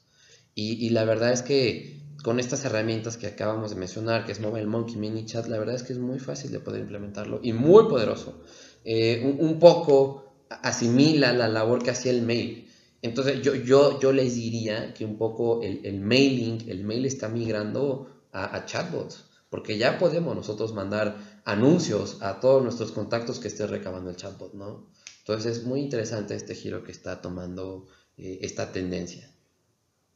Y, 0.54 0.89
la 0.91 1.04
verdad 1.04 1.32
es 1.34 1.41
que 1.41 2.02
con 2.24 2.39
estas 2.39 2.63
herramientas 2.65 3.17
que 3.17 3.28
acabamos 3.28 3.72
de 3.72 3.76
mencionar, 3.76 4.26
que 4.26 4.32
es 4.32 4.39
Mobile 4.39 4.67
Monkey, 4.67 4.98
Mini 4.98 5.26
Chat, 5.26 5.48
la 5.48 5.58
verdad 5.58 5.76
es 5.76 5.84
que 5.84 5.93
es 5.93 6.00
muy 6.00 6.20
fácil 6.20 6.52
de 6.52 6.60
poder 6.60 6.82
implementarlo 6.82 7.39
y 7.43 7.54
muy 7.54 7.86
poderoso. 7.86 8.41
Eh, 8.86 9.36
un, 9.39 9.60
poco 9.60 10.46
asimila 10.50 11.34
la 11.34 11.48
labor 11.48 11.84
que 11.84 11.91
hacía 11.91 12.12
el 12.12 12.22
mail. 12.22 12.70
Entonces 13.02 13.41
yo, 13.41 13.56
yo, 13.56 14.00
yo 14.00 14.12
les 14.12 14.36
diría 14.36 14.93
que 14.93 15.06
un 15.06 15.17
poco 15.17 15.62
el, 15.63 16.00
mailing, 16.00 16.70
el 16.70 16.84
mail 16.84 17.06
está 17.06 17.30
migrando 17.30 18.28
a, 18.32 18.56
a 18.56 18.65
chatbots, 18.65 19.26
porque 19.50 19.78
ya 19.78 19.98
podemos 19.98 20.36
nosotros 20.36 20.74
mandar 20.74 21.17
anuncios 21.46 22.17
a 22.22 22.39
todos 22.39 22.63
nuestros 22.63 22.91
contactos 22.91 23.39
que 23.39 23.48
esté 23.48 23.65
recabando 23.65 24.10
el 24.10 24.15
chatbot, 24.15 24.54
¿no? 24.54 24.96
Entonces 25.27 25.57
es 25.57 25.63
muy 25.65 25.81
interesante 25.81 26.35
este 26.35 26.55
giro 26.55 26.85
que 26.85 26.93
está 26.93 27.21
tomando 27.21 27.85
eh, 28.17 28.39
esta 28.43 28.71
tendencia. 28.71 29.29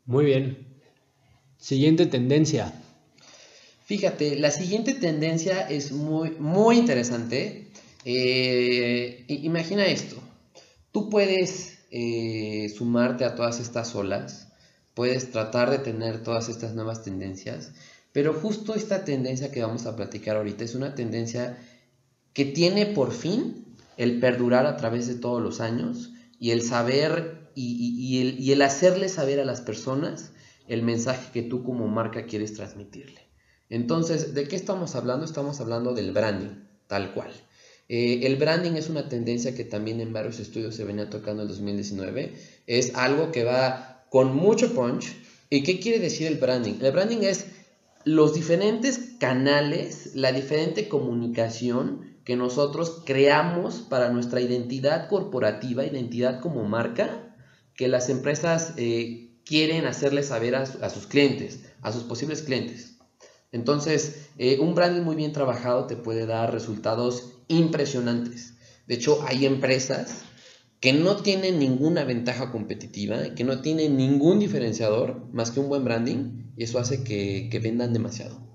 Muy 0.05 0.23
bien. 0.23 0.79
Siguiente 1.57 2.05
tendencia. 2.05 2.73
Fíjate, 3.83 4.37
la 4.37 4.51
siguiente 4.51 4.93
tendencia 4.93 5.67
es 5.67 5.91
muy, 5.91 6.29
muy 6.39 6.77
interesante. 6.77 7.67
Eh, 8.05 9.25
imagina 9.27 9.85
esto. 9.85 10.15
Tú 10.93 11.09
puedes 11.09 11.79
eh, 11.91 12.73
sumarte 12.73 13.25
a 13.25 13.35
todas 13.35 13.59
estas 13.59 13.93
olas, 13.95 14.47
puedes 14.93 15.29
tratar 15.31 15.71
de 15.71 15.79
tener 15.79 16.23
todas 16.23 16.47
estas 16.47 16.73
nuevas 16.73 17.03
tendencias, 17.03 17.73
pero 18.13 18.33
justo 18.33 18.75
esta 18.75 19.03
tendencia 19.03 19.51
que 19.51 19.61
vamos 19.61 19.85
a 19.87 19.95
platicar 19.97 20.37
ahorita 20.37 20.63
es 20.63 20.73
una 20.73 20.95
tendencia 20.95 21.57
que 22.31 22.45
tiene 22.45 22.85
por 22.85 23.11
fin 23.11 23.70
el 24.01 24.19
perdurar 24.19 24.65
a 24.65 24.77
través 24.77 25.05
de 25.07 25.13
todos 25.13 25.43
los 25.43 25.61
años 25.61 26.11
y 26.39 26.49
el 26.49 26.63
saber 26.63 27.51
y, 27.53 28.49
el, 28.51 28.61
hacerle 28.63 29.09
saber 29.09 29.39
a 29.39 29.45
las 29.45 29.61
personas 29.61 30.31
el 30.67 30.81
mensaje 30.81 31.31
que 31.31 31.43
tú 31.43 31.63
como 31.63 31.87
marca 31.87 32.25
quieres 32.25 32.55
transmitirle. 32.55 33.21
Entonces, 33.69 34.33
¿de 34.33 34.47
qué 34.47 34.55
estamos 34.55 34.95
hablando? 34.95 35.23
Estamos 35.23 35.61
hablando 35.61 35.93
del 35.93 36.13
branding, 36.13 36.63
tal 36.87 37.13
cual. 37.13 37.29
Eh, 37.89 38.21
el 38.23 38.37
branding 38.37 38.71
es 38.71 38.89
una 38.89 39.07
tendencia 39.07 39.53
que 39.53 39.65
también 39.65 40.01
en 40.01 40.13
varios 40.13 40.39
estudios 40.39 40.73
se 40.73 40.83
venía 40.83 41.07
tocando 41.07 41.43
en 41.43 41.49
2019. 41.49 42.33
Es 42.65 42.95
algo 42.95 43.31
que 43.31 43.43
va 43.43 44.07
con 44.09 44.35
mucho 44.35 44.73
punch. 44.73 45.15
¿Y 45.51 45.61
qué 45.61 45.79
quiere 45.79 45.99
decir 45.99 46.25
el 46.25 46.37
branding? 46.37 46.79
El 46.81 46.91
branding 46.91 47.21
es 47.21 47.45
los 48.03 48.33
diferentes 48.33 48.97
canales, 49.19 50.15
la 50.15 50.31
diferente 50.31 50.87
comunicación 50.87 52.10
que 52.23 52.35
nosotros 52.35 53.01
creamos 53.05 53.75
para 53.81 54.09
nuestra 54.09 54.41
identidad 54.41 55.07
corporativa, 55.09 55.85
identidad 55.85 56.39
como 56.39 56.63
marca, 56.63 57.35
que 57.75 57.87
las 57.87 58.09
empresas 58.09 58.73
eh, 58.77 59.31
quieren 59.45 59.85
hacerle 59.85 60.23
saber 60.23 60.55
a, 60.55 60.65
sus 60.65 61.07
clientes, 61.07 61.65
a 61.81 61.91
sus 61.91 62.03
posibles 62.03 62.43
clientes. 62.43 62.97
Entonces, 63.51 64.29
eh, 64.37 64.59
un 64.59 64.75
branding 64.75 65.01
muy 65.01 65.15
bien 65.15 65.33
trabajado 65.33 65.87
te 65.87 65.95
puede 65.95 66.25
dar 66.25 66.53
resultados 66.53 67.33
impresionantes. 67.47 68.55
De 68.87 68.95
hecho, 68.95 69.23
hay 69.27 69.45
empresas 69.45 70.23
que 70.79 70.93
no 70.93 71.17
tienen 71.17 71.59
ninguna 71.59 72.03
ventaja 72.03 72.51
competitiva, 72.51 73.35
que 73.35 73.43
no 73.43 73.61
tienen 73.61 73.97
ningún 73.97 74.39
diferenciador 74.39 75.27
más 75.31 75.51
que 75.51 75.59
un 75.59 75.69
buen 75.69 75.83
branding, 75.83 76.51
y 76.57 76.63
eso 76.63 76.79
hace 76.79 77.03
que, 77.03 77.49
que 77.51 77.59
vendan 77.59 77.93
demasiado. 77.93 78.50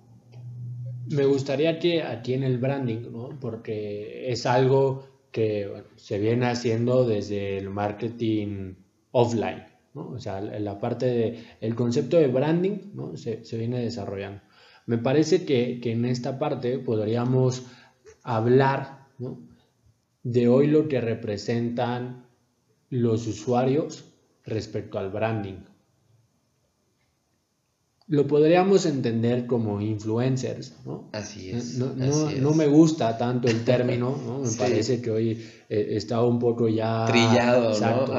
Me 1.09 1.25
gustaría 1.25 1.79
que 1.79 2.03
aquí 2.03 2.35
en 2.35 2.43
el 2.43 2.59
branding, 2.59 3.13
¿no? 3.13 3.31
porque 3.41 4.31
es 4.31 4.45
algo 4.47 5.07
que 5.31 5.85
se 5.97 6.19
viene 6.19 6.47
haciendo 6.47 7.07
desde 7.07 7.59
el 7.59 7.71
marketing 7.71 8.75
offline, 9.13 9.65
¿no? 9.95 10.09
o 10.09 10.19
sea, 10.19 10.41
la 10.41 10.81
parte 10.81 11.07
de, 11.07 11.45
el 11.61 11.75
concepto 11.75 12.17
de 12.17 12.27
branding 12.27 12.93
¿no? 12.95 13.17
se, 13.17 13.45
se 13.45 13.57
viene 13.57 13.81
desarrollando. 13.81 14.43
Me 14.87 14.99
parece 14.99 15.45
que, 15.45 15.81
que, 15.81 15.93
en 15.93 16.05
esta 16.05 16.39
parte 16.39 16.79
podríamos 16.79 17.67
hablar 18.23 19.07
¿no? 19.19 19.41
de 20.23 20.49
hoy 20.49 20.67
lo 20.67 20.89
que 20.89 21.01
representan 21.01 22.27
los 22.91 23.27
usuarios 23.27 24.13
respecto 24.45 24.99
al 24.99 25.11
branding 25.11 25.59
lo 28.09 28.27
podríamos 28.27 28.87
entender 28.87 29.47
como 29.47 29.81
influencers, 29.81 30.75
¿no? 30.85 31.09
Así 31.13 31.51
es. 31.51 31.77
No, 31.77 31.93
no, 31.95 32.55
me 32.55 32.67
gusta 32.67 33.19
tanto 33.19 33.49
el 33.49 33.65
término, 33.65 34.17
¿no? 34.25 34.39
Me 34.45 34.53
parece 34.57 35.03
que 35.03 35.11
hoy 35.11 35.45
eh, 35.69 35.89
está 35.91 36.23
un 36.23 36.39
poco 36.39 36.69
ya... 36.69 37.05
Trillado, 37.07 37.79
¿no? 37.81 38.15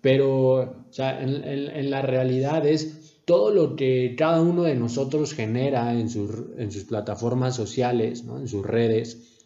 Pero, 0.00 0.54
o 0.54 0.92
sea, 0.92 1.20
en, 1.20 1.42
en, 1.44 1.90
la 1.90 2.02
realidad 2.02 2.64
es 2.64 3.22
todo 3.24 3.50
lo 3.50 3.74
que 3.74 4.14
cada 4.16 4.40
uno 4.40 4.62
de 4.62 4.76
nosotros 4.76 5.34
genera 5.34 5.92
en 5.98 6.08
sus, 6.08 6.30
en 6.56 6.70
sus 6.70 6.84
plataformas 6.84 7.56
sociales, 7.56 8.22
¿no? 8.22 8.38
En 8.38 8.46
sus 8.46 8.64
redes, 8.64 9.38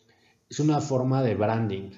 es 0.50 0.60
una 0.60 0.82
forma 0.82 1.22
de 1.22 1.34
branding. 1.34 1.90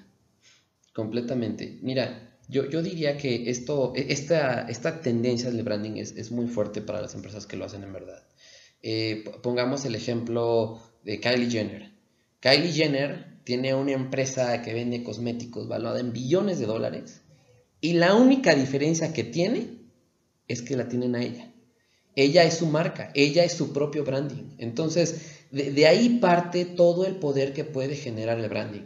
Completamente. 0.92 1.80
Mira, 1.82 2.23
yo, 2.48 2.68
yo 2.68 2.82
diría 2.82 3.16
que 3.16 3.50
esto, 3.50 3.92
e, 3.94 4.12
esta, 4.12 4.68
esta 4.68 5.00
tendencia 5.00 5.50
del 5.50 5.62
branding 5.62 5.96
es, 5.96 6.12
es, 6.12 6.30
muy 6.30 6.46
fuerte 6.46 6.82
para 6.82 7.00
las 7.00 7.14
empresas 7.14 7.46
que 7.46 7.56
lo 7.56 7.64
hacen 7.64 7.82
en 7.82 7.92
verdad. 7.92 8.22
Eh, 8.82 9.24
pongamos 9.42 9.84
el 9.84 9.94
ejemplo 9.94 10.80
de 11.04 11.20
Kylie 11.20 11.50
Jenner. 11.50 11.92
Kylie 12.40 12.72
Jenner 12.72 13.40
tiene 13.44 13.74
una 13.74 13.92
empresa 13.92 14.60
que 14.62 14.74
vende 14.74 15.02
cosméticos 15.02 15.68
valuada 15.68 16.00
en 16.00 16.12
billones 16.12 16.58
de 16.58 16.66
dólares 16.66 17.22
y 17.80 17.94
la 17.94 18.14
única 18.14 18.54
diferencia 18.54 19.12
que 19.12 19.24
tiene 19.24 19.78
es 20.48 20.62
que 20.62 20.76
la 20.76 20.88
tienen 20.88 21.14
a 21.14 21.22
ella. 21.22 21.50
Ella 22.16 22.44
es 22.44 22.58
su 22.58 22.66
marca, 22.66 23.10
ella 23.14 23.44
es 23.44 23.52
su 23.52 23.72
propio 23.72 24.04
branding. 24.04 24.54
Entonces, 24.58 25.40
de, 25.50 25.72
de 25.72 25.86
ahí 25.86 26.18
parte 26.20 26.64
todo 26.64 27.06
el 27.06 27.16
poder 27.16 27.52
que 27.52 27.64
puede 27.64 27.96
generar 27.96 28.38
el 28.38 28.48
branding. 28.48 28.82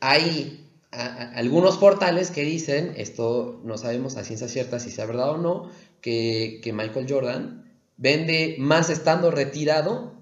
Hay 0.00 0.71
algunos 0.92 1.78
portales 1.78 2.30
que 2.30 2.42
dicen, 2.42 2.92
esto 2.96 3.60
no 3.64 3.78
sabemos 3.78 4.16
a 4.16 4.24
ciencia 4.24 4.48
cierta 4.48 4.78
si 4.78 4.90
sea 4.90 5.06
verdad 5.06 5.30
o 5.30 5.38
no, 5.38 5.70
que, 6.02 6.60
Michael 6.74 7.06
Jordan 7.08 7.64
vende 7.96 8.56
más 8.58 8.90
estando 8.90 9.30
retirado 9.30 10.12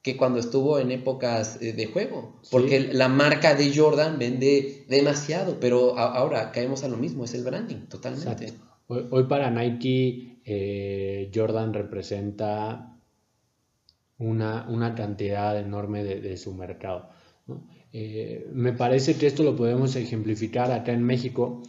que 0.00 0.16
cuando 0.16 0.38
estuvo 0.38 0.78
en 0.78 0.90
épocas 0.90 1.60
eh, 1.60 1.72
de 1.72 1.86
juego. 1.86 2.40
Porque 2.50 2.80
la 2.80 3.08
marca 3.08 3.54
de 3.54 3.76
Jordan 3.76 4.18
vende 4.18 4.84
demasiado, 4.88 5.58
pero 5.60 5.98
ahora 5.98 6.52
caemos 6.52 6.82
a 6.84 6.88
lo 6.88 6.96
mismo, 6.96 7.24
es 7.24 7.34
el 7.34 7.44
branding, 7.44 7.86
totalmente. 7.88 8.54
Hoy, 8.88 9.24
para 9.24 9.50
Nike, 9.50 10.38
eh, 10.44 11.30
Jordan 11.34 11.74
representa 11.74 12.96
una, 14.18 14.66
una 14.68 14.94
cantidad 14.94 15.58
enorme 15.58 16.04
de, 16.04 16.20
de 16.20 16.36
su 16.36 16.54
mercado. 16.54 17.10
Eh, 17.98 18.46
me 18.52 18.74
parece 18.74 19.16
que 19.16 19.26
esto 19.26 19.42
lo 19.42 19.56
podemos 19.56 19.96
ejemplificar 19.96 20.70
acá 20.70 20.92
en 20.92 21.02
México 21.02 21.62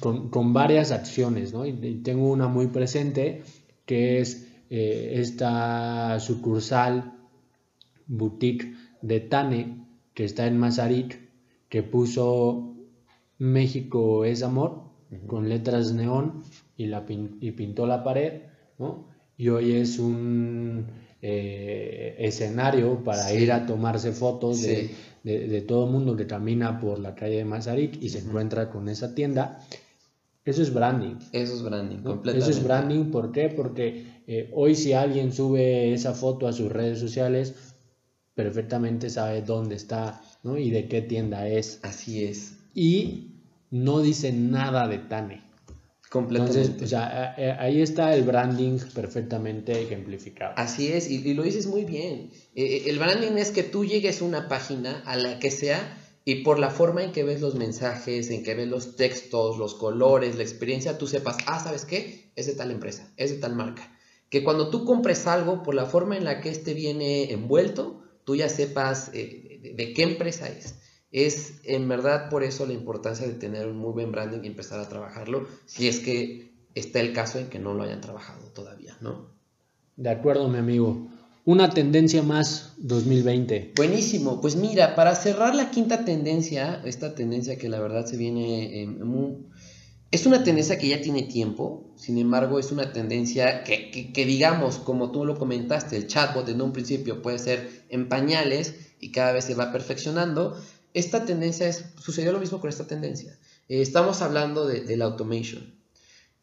con, 0.00 0.54
varias 0.54 0.90
acciones, 0.90 1.52
¿no? 1.52 1.66
Y, 1.66 1.74
tengo 1.96 2.32
una 2.32 2.48
muy 2.48 2.68
presente 2.68 3.42
que 3.84 4.20
es 4.20 4.48
eh, 4.70 5.16
esta 5.16 6.18
sucursal 6.18 7.12
boutique 8.06 8.72
de 9.02 9.20
Tane 9.20 9.86
que 10.14 10.24
está 10.24 10.46
en 10.46 10.56
Mazarik, 10.56 11.20
que 11.68 11.82
puso 11.82 12.76
México 13.36 14.24
es 14.24 14.42
amor 14.42 14.84
con 15.26 15.50
letras 15.50 15.92
neón 15.92 16.42
y, 16.78 16.86
la 16.86 17.04
y 17.06 17.50
pintó 17.50 17.86
la 17.86 18.02
pared, 18.02 18.44
¿no? 18.78 19.08
Y 19.36 19.50
hoy 19.50 19.72
es 19.72 19.98
un 19.98 20.86
eh, 21.26 22.16
escenario 22.18 23.02
para 23.02 23.32
ir 23.32 23.50
a 23.50 23.64
tomarse 23.64 24.12
fotos 24.12 24.60
de, 24.60 24.90
de, 25.22 25.62
todo 25.62 25.86
el 25.86 25.90
mundo 25.90 26.14
que 26.16 26.26
camina 26.26 26.78
por 26.78 26.98
la 26.98 27.14
calle 27.14 27.38
de 27.38 27.46
Mazarik 27.46 27.96
y 28.02 28.10
se 28.10 28.18
encuentra 28.18 28.68
con 28.68 28.90
esa 28.90 29.14
tienda. 29.14 29.58
Eso 30.44 30.60
es 30.60 30.74
branding. 30.74 31.14
Eso 31.32 31.54
es 31.54 31.62
branding, 31.62 32.02
completamente. 32.02 32.38
Eso 32.40 32.50
es 32.50 32.62
branding, 32.62 33.04
¿por 33.10 33.32
qué? 33.32 33.48
Porque 33.48 34.04
eh, 34.26 34.50
hoy 34.52 34.74
si 34.74 34.92
alguien 34.92 35.32
sube 35.32 35.94
esa 35.94 36.12
foto 36.12 36.46
a 36.46 36.52
sus 36.52 36.70
redes 36.70 36.98
sociales, 36.98 37.54
perfectamente 38.34 39.08
sabe 39.08 39.40
dónde 39.40 39.76
está 39.76 40.20
¿no? 40.42 40.58
y 40.58 40.68
de 40.68 40.88
qué 40.88 41.00
tienda 41.00 41.48
es. 41.48 41.80
Así 41.82 42.22
es. 42.22 42.58
Y 42.74 43.40
no 43.70 44.02
dice 44.02 44.30
nada 44.30 44.88
de 44.88 44.98
Tane. 44.98 45.42
Completamente. 46.10 46.84
o 46.84 46.86
sea, 46.86 47.34
ahí 47.58 47.82
está 47.82 48.14
el 48.14 48.22
branding 48.22 48.78
perfectamente 48.94 49.82
ejemplificado. 49.82 50.54
Así 50.56 50.88
es, 50.92 51.10
y, 51.10 51.34
lo 51.34 51.42
dices 51.42 51.66
muy 51.66 51.84
bien. 51.84 52.30
Eh, 52.54 52.64
eh, 52.64 52.82
el 52.86 52.98
branding 52.98 53.32
es 53.32 53.50
que 53.50 53.62
tú 53.62 53.84
llegues 53.84 54.22
a 54.22 54.24
una 54.24 54.48
página, 54.48 55.02
a 55.06 55.16
la 55.16 55.38
que 55.38 55.50
sea, 55.50 55.98
y 56.24 56.36
por 56.36 56.58
la 56.58 56.70
forma 56.70 57.02
en 57.02 57.12
que 57.12 57.24
ves 57.24 57.40
los 57.40 57.54
mensajes, 57.54 58.30
en 58.30 58.42
que 58.42 58.54
ves 58.54 58.68
los 58.68 58.96
textos, 58.96 59.58
los 59.58 59.74
colores, 59.74 60.36
la 60.36 60.42
experiencia, 60.42 60.96
tú 60.96 61.06
sepas, 61.06 61.36
ah, 61.46 61.58
¿sabes 61.58 61.84
qué? 61.84 62.32
Es 62.36 62.46
de 62.46 62.54
tal 62.54 62.70
empresa, 62.70 63.12
es 63.16 63.30
de 63.30 63.38
tal 63.38 63.54
marca. 63.56 63.92
Que 64.30 64.42
cuando 64.42 64.70
tú 64.70 64.84
compres 64.84 65.26
algo, 65.26 65.62
por 65.62 65.74
la 65.74 65.86
forma 65.86 66.16
en 66.16 66.24
la 66.24 66.40
que 66.40 66.48
este 66.48 66.74
viene 66.74 67.32
envuelto, 67.32 68.02
tú 68.24 68.36
ya 68.36 68.48
sepas 68.48 69.10
eh, 69.12 69.72
de 69.76 69.92
qué 69.92 70.02
empresa 70.02 70.48
es. 70.48 70.76
Es 71.14 71.60
en 71.62 71.88
verdad 71.88 72.28
por 72.28 72.42
eso 72.42 72.66
la 72.66 72.72
importancia 72.72 73.24
de 73.24 73.34
tener 73.34 73.68
un 73.68 73.76
muy 73.76 73.92
buen 73.92 74.10
branding 74.10 74.40
y 74.42 74.48
empezar 74.48 74.80
a 74.80 74.88
trabajarlo, 74.88 75.46
si 75.64 75.86
es 75.86 76.00
que 76.00 76.50
está 76.74 76.98
el 76.98 77.12
caso 77.12 77.38
en 77.38 77.46
que 77.46 77.60
no 77.60 77.72
lo 77.72 77.84
hayan 77.84 78.00
trabajado 78.00 78.48
todavía, 78.48 78.96
¿no? 79.00 79.28
De 79.94 80.10
acuerdo, 80.10 80.48
mi 80.48 80.58
amigo. 80.58 81.06
Una 81.44 81.70
tendencia 81.70 82.24
más 82.24 82.72
2020. 82.78 83.74
Buenísimo. 83.76 84.40
Pues 84.40 84.56
mira, 84.56 84.96
para 84.96 85.14
cerrar 85.14 85.54
la 85.54 85.70
quinta 85.70 86.04
tendencia, 86.04 86.82
esta 86.84 87.14
tendencia 87.14 87.58
que 87.58 87.68
la 87.68 87.78
verdad 87.78 88.06
se 88.06 88.16
viene 88.16 88.88
Es 90.10 90.26
una 90.26 90.42
tendencia 90.42 90.78
que 90.78 90.88
ya 90.88 91.00
tiene 91.00 91.22
tiempo, 91.22 91.92
sin 91.94 92.18
embargo 92.18 92.58
es 92.58 92.72
una 92.72 92.92
tendencia 92.92 93.62
que, 93.62 94.10
que, 94.12 94.26
digamos, 94.26 94.78
como 94.78 95.12
tú 95.12 95.24
lo 95.24 95.38
comentaste, 95.38 95.96
el 95.96 96.08
chatbot 96.08 96.48
en 96.48 96.60
un 96.60 96.72
principio 96.72 97.22
puede 97.22 97.38
ser 97.38 97.84
en 97.88 98.08
pañales 98.08 98.74
y 98.98 99.12
cada 99.12 99.32
vez 99.32 99.44
se 99.44 99.54
va 99.54 99.70
perfeccionando, 99.70 100.56
esta 100.94 101.24
tendencia 101.24 101.68
es, 101.68 101.84
sucedió 102.00 102.32
lo 102.32 102.38
mismo 102.38 102.60
con 102.60 102.70
esta 102.70 102.86
tendencia. 102.86 103.36
Eh, 103.68 103.82
estamos 103.82 104.22
hablando 104.22 104.66
de, 104.66 104.96
la 104.96 105.06
automation. 105.06 105.74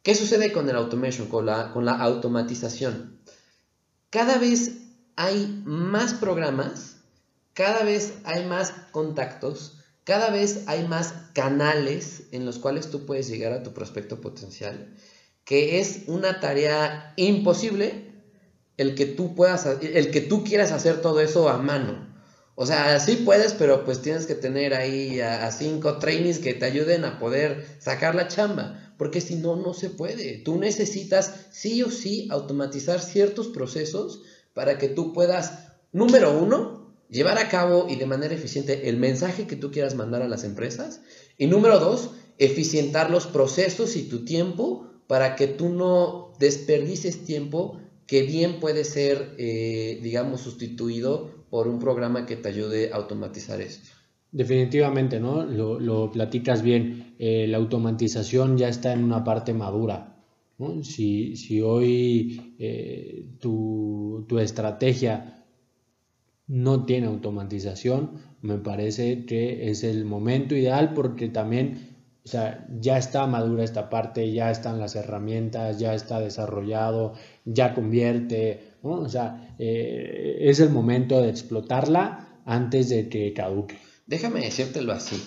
¿Qué 0.04 0.14
sucede 0.14 0.52
con 0.52 0.70
el 0.70 0.76
automation, 0.76 1.28
con 1.28 1.46
la, 1.46 1.72
con 1.72 1.86
la 1.86 1.94
automatización? 1.94 3.20
Cada 4.10 4.38
vez 4.38 4.74
hay 5.16 5.62
más 5.66 6.14
programas, 6.14 6.98
cada 7.54 7.84
vez 7.84 8.14
hay 8.26 8.46
más 8.46 8.74
contactos, 8.92 9.78
cada 10.04 10.30
vez 10.30 10.64
hay 10.68 10.86
más 10.88 11.14
canales 11.34 12.24
en 12.32 12.46
los 12.46 12.60
cuales 12.60 12.90
tú 12.90 13.06
puedes 13.06 13.30
llegar 13.30 13.54
a 13.54 13.64
tu 13.64 13.74
prospecto 13.74 14.20
potencial, 14.20 14.94
que 15.46 15.80
es 15.80 16.04
una 16.08 16.40
tarea 16.42 17.14
imposible 17.16 18.12
el 18.78 18.96
que 18.96 19.06
tú 19.06 19.36
puedas, 19.36 19.66
el 19.66 20.12
que 20.12 20.22
tú 20.22 20.44
quieras 20.44 20.72
hacer 20.72 21.02
todo 21.02 21.22
eso 21.22 21.48
a 21.48 21.58
mano. 21.58 22.11
O 22.62 22.68
sea, 22.68 23.00
sí 23.00 23.16
puedes, 23.16 23.54
pero 23.54 23.84
pues 23.86 24.04
tienes 24.04 24.28
que 24.28 24.36
tener 24.36 24.76
ahí 24.76 25.20
a, 25.20 25.52
cinco 25.52 25.98
trainees 25.98 26.38
que 26.38 26.54
te 26.54 26.66
ayuden 26.66 27.06
a 27.06 27.18
poder 27.18 27.66
sacar 27.80 28.14
la 28.14 28.28
chamba, 28.28 28.94
porque 29.00 29.20
si 29.20 29.34
no, 29.34 29.56
no 29.56 29.74
se 29.74 29.90
puede. 29.90 30.38
Tú 30.38 30.60
necesitas 30.60 31.48
sí 31.50 31.82
o 31.82 31.90
sí 31.90 32.28
automatizar 32.30 33.00
ciertos 33.00 33.48
procesos 33.48 34.22
para 34.54 34.78
que 34.78 34.90
tú 34.90 35.12
puedas, 35.12 35.70
número 35.92 36.38
uno, 36.38 36.94
llevar 37.10 37.40
a 37.40 37.50
cabo 37.50 37.88
y 37.90 37.96
de 37.96 38.06
manera 38.06 38.36
eficiente 38.36 38.90
el 38.90 38.98
mensaje 38.98 39.48
que 39.48 39.56
tú 39.56 39.72
quieras 39.72 39.96
mandar 39.96 40.22
a 40.22 40.28
las 40.28 40.44
empresas. 40.44 41.02
Y 41.40 41.48
número 41.48 41.80
dos, 41.80 42.12
eficientar 42.38 43.10
los 43.10 43.26
procesos 43.26 43.96
y 43.96 44.04
tu 44.04 44.24
tiempo 44.24 44.88
para 45.08 45.36
que 45.36 45.48
tú 45.48 45.70
no 45.70 46.36
desperdices 46.38 47.26
tiempo 47.26 47.80
que 48.06 48.22
bien 48.22 48.60
puede 48.60 48.84
ser, 48.84 49.34
eh, 49.40 50.00
digamos, 50.04 50.42
sustituido 50.42 51.41
por 51.52 51.68
un 51.68 51.78
programa 51.78 52.26
que 52.26 52.38
te 52.38 52.50
ayude 52.50 52.92
a 52.92 52.96
automatizar 52.96 53.62
esto. 53.62 53.90
Definitivamente, 54.32 55.20
¿no? 55.20 55.44
Lo, 55.44 56.10
platicas 56.10 56.62
bien. 56.64 57.16
Eh, 57.20 57.46
la 57.48 57.58
automatización 57.58 58.58
ya 58.58 58.70
está 58.70 58.94
en 58.94 59.04
una 59.04 59.24
parte 59.24 59.54
madura. 59.54 60.08
Si, 60.84 61.62
hoy 61.62 62.56
eh, 62.58 63.26
tu, 63.40 64.26
tu, 64.30 64.40
estrategia 64.40 65.44
no 66.48 66.86
tiene 66.86 67.08
automatización, 67.08 68.12
me 68.42 68.58
parece 68.58 69.26
que 69.26 69.70
es 69.72 69.84
el 69.84 70.06
momento 70.06 70.56
ideal 70.56 70.94
porque 70.94 71.30
también 71.30 71.92
o 72.24 72.28
sea, 72.28 72.68
ya 72.80 72.98
está 72.98 73.26
madura 73.26 73.64
esta 73.64 73.90
parte, 73.90 74.32
ya 74.32 74.52
están 74.52 74.80
las 74.80 74.96
herramientas, 74.96 75.80
ya 75.80 75.96
está 75.96 76.20
desarrollado, 76.20 77.14
ya 77.46 77.74
convierte, 77.74 78.71
O 78.82 79.10
sea, 79.10 79.56
eh, 79.60 80.38
es 80.42 80.60
el 80.60 80.70
momento 80.70 81.22
de 81.22 81.30
explotarla 81.30 82.40
antes 82.46 82.90
de 82.90 83.10
que 83.10 83.34
caduque. 83.34 83.78
Déjame 84.08 84.42
decírtelo 84.42 84.94
así. 84.94 85.22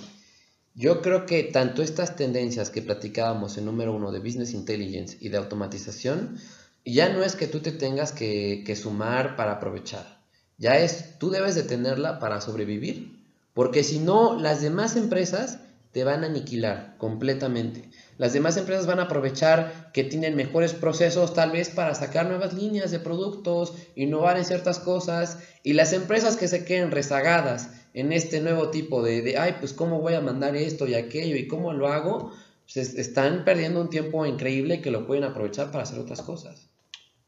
Yo 0.75 1.03
creo 1.03 1.25
que 1.25 1.45
tanto 1.45 1.83
estas 1.83 2.17
tendencias 2.17 2.71
que 2.71 2.83
platicábamos 2.83 3.57
en 3.57 3.67
número 3.67 3.95
uno 3.95 4.11
de 4.11 4.19
Business 4.19 4.53
Intelligence 4.53 5.17
y 5.21 5.29
de 5.29 5.37
automatización, 5.37 6.37
ya 6.85 7.11
no 7.11 7.23
es 7.23 7.37
que 7.37 7.47
tú 7.47 7.61
te 7.61 7.71
tengas 7.71 8.13
que, 8.13 8.65
que 8.67 8.75
sumar 8.75 9.37
para 9.37 9.53
aprovechar. 9.53 10.21
Ya 10.59 10.79
es, 10.79 11.19
tú 11.19 11.31
debes 11.31 11.55
de 11.55 11.63
tenerla 11.63 12.19
para 12.19 12.41
sobrevivir. 12.41 13.25
Porque 13.55 13.85
si 13.85 14.01
no, 14.01 14.39
las 14.39 14.61
demás 14.61 14.97
empresas 14.97 15.61
te 15.93 16.03
van 16.03 16.25
a 16.25 16.27
aniquilar 16.27 16.97
completamente. 16.99 17.89
Las 18.17 18.33
demás 18.33 18.57
empresas 18.57 18.87
van 18.87 19.01
a 19.01 19.05
aprovechar 19.05 19.91
que 19.93 20.05
tienen 20.05 20.37
mejores 20.37 20.73
procesos 20.73 21.35
tal 21.35 21.51
vez 21.51 21.69
para 21.69 21.95
sacar 21.95 22.27
nuevas 22.27 22.55
líneas 22.55 22.91
de 22.91 23.01
productos, 23.01 23.75
innovar 23.97 24.37
en 24.37 24.45
ciertas 24.45 24.79
cosas 24.79 25.39
y 25.63 25.73
las 25.73 25.93
empresas 25.93 26.37
que 26.37 26.49
se 26.49 26.65
queden 26.65 26.91
rezagadas 26.93 27.71
en 27.93 28.13
este 28.13 28.41
nuevo 28.41 28.71
tipo 28.71 29.03
de, 29.03 29.23
de 29.23 29.39
ay, 29.39 29.57
pues 29.59 29.73
cómo 29.73 30.01
voy 30.01 30.15
a 30.15 30.21
mandar 30.21 30.55
esto 30.57 30.87
y 30.87 30.95
aquello 30.95 31.37
y 31.37 31.49
cómo 31.49 31.73
lo 31.73 31.89
hago, 31.89 32.33
pues 32.73 32.95
están 32.95 33.45
perdiendo 33.45 33.81
un 33.81 33.91
tiempo 33.91 34.25
increíble 34.27 34.81
que 34.81 34.91
lo 34.91 35.07
pueden 35.07 35.25
aprovechar 35.25 35.71
para 35.71 35.83
hacer 35.83 35.99
otras 35.99 36.23
cosas. 36.23 36.69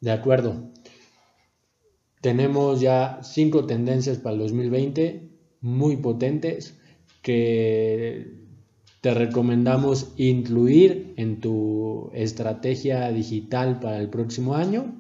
De 0.01 0.13
acuerdo. 0.13 0.71
Tenemos 2.21 2.81
ya 2.81 3.21
cinco 3.23 3.67
tendencias 3.67 4.19
para 4.19 4.35
el 4.35 4.41
2020 4.41 5.29
muy 5.61 5.97
potentes 5.97 6.77
que 7.23 8.46
te 9.07 9.15
recomendamos 9.15 10.09
incluir 10.17 11.15
en 11.17 11.39
tu 11.39 12.11
estrategia 12.13 13.09
digital 13.13 13.79
para 13.79 14.01
el 14.01 14.11
próximo 14.11 14.57
año. 14.57 14.97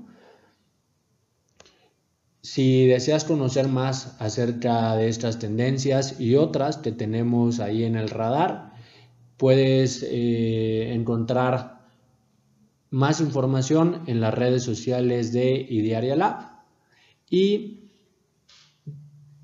Si 2.40 2.87
deseas 2.87 3.25
conocer 3.25 3.66
más 3.66 4.14
acerca 4.21 4.95
de 4.95 5.09
estas 5.09 5.40
tendencias 5.40 6.21
y 6.21 6.37
otras 6.37 6.77
que 6.77 6.92
tenemos 6.92 7.59
ahí 7.59 7.83
en 7.83 7.97
el 7.97 8.09
radar, 8.09 8.75
puedes 9.38 10.07
eh, 10.09 10.95
encontrar 10.95 11.88
más 12.90 13.21
información 13.21 14.03
en 14.07 14.21
las 14.21 14.35
redes 14.35 14.62
sociales 14.62 15.33
de 15.33 15.66
Idearia 15.69 16.14
Lab. 16.14 16.62
¿Y 17.29 17.90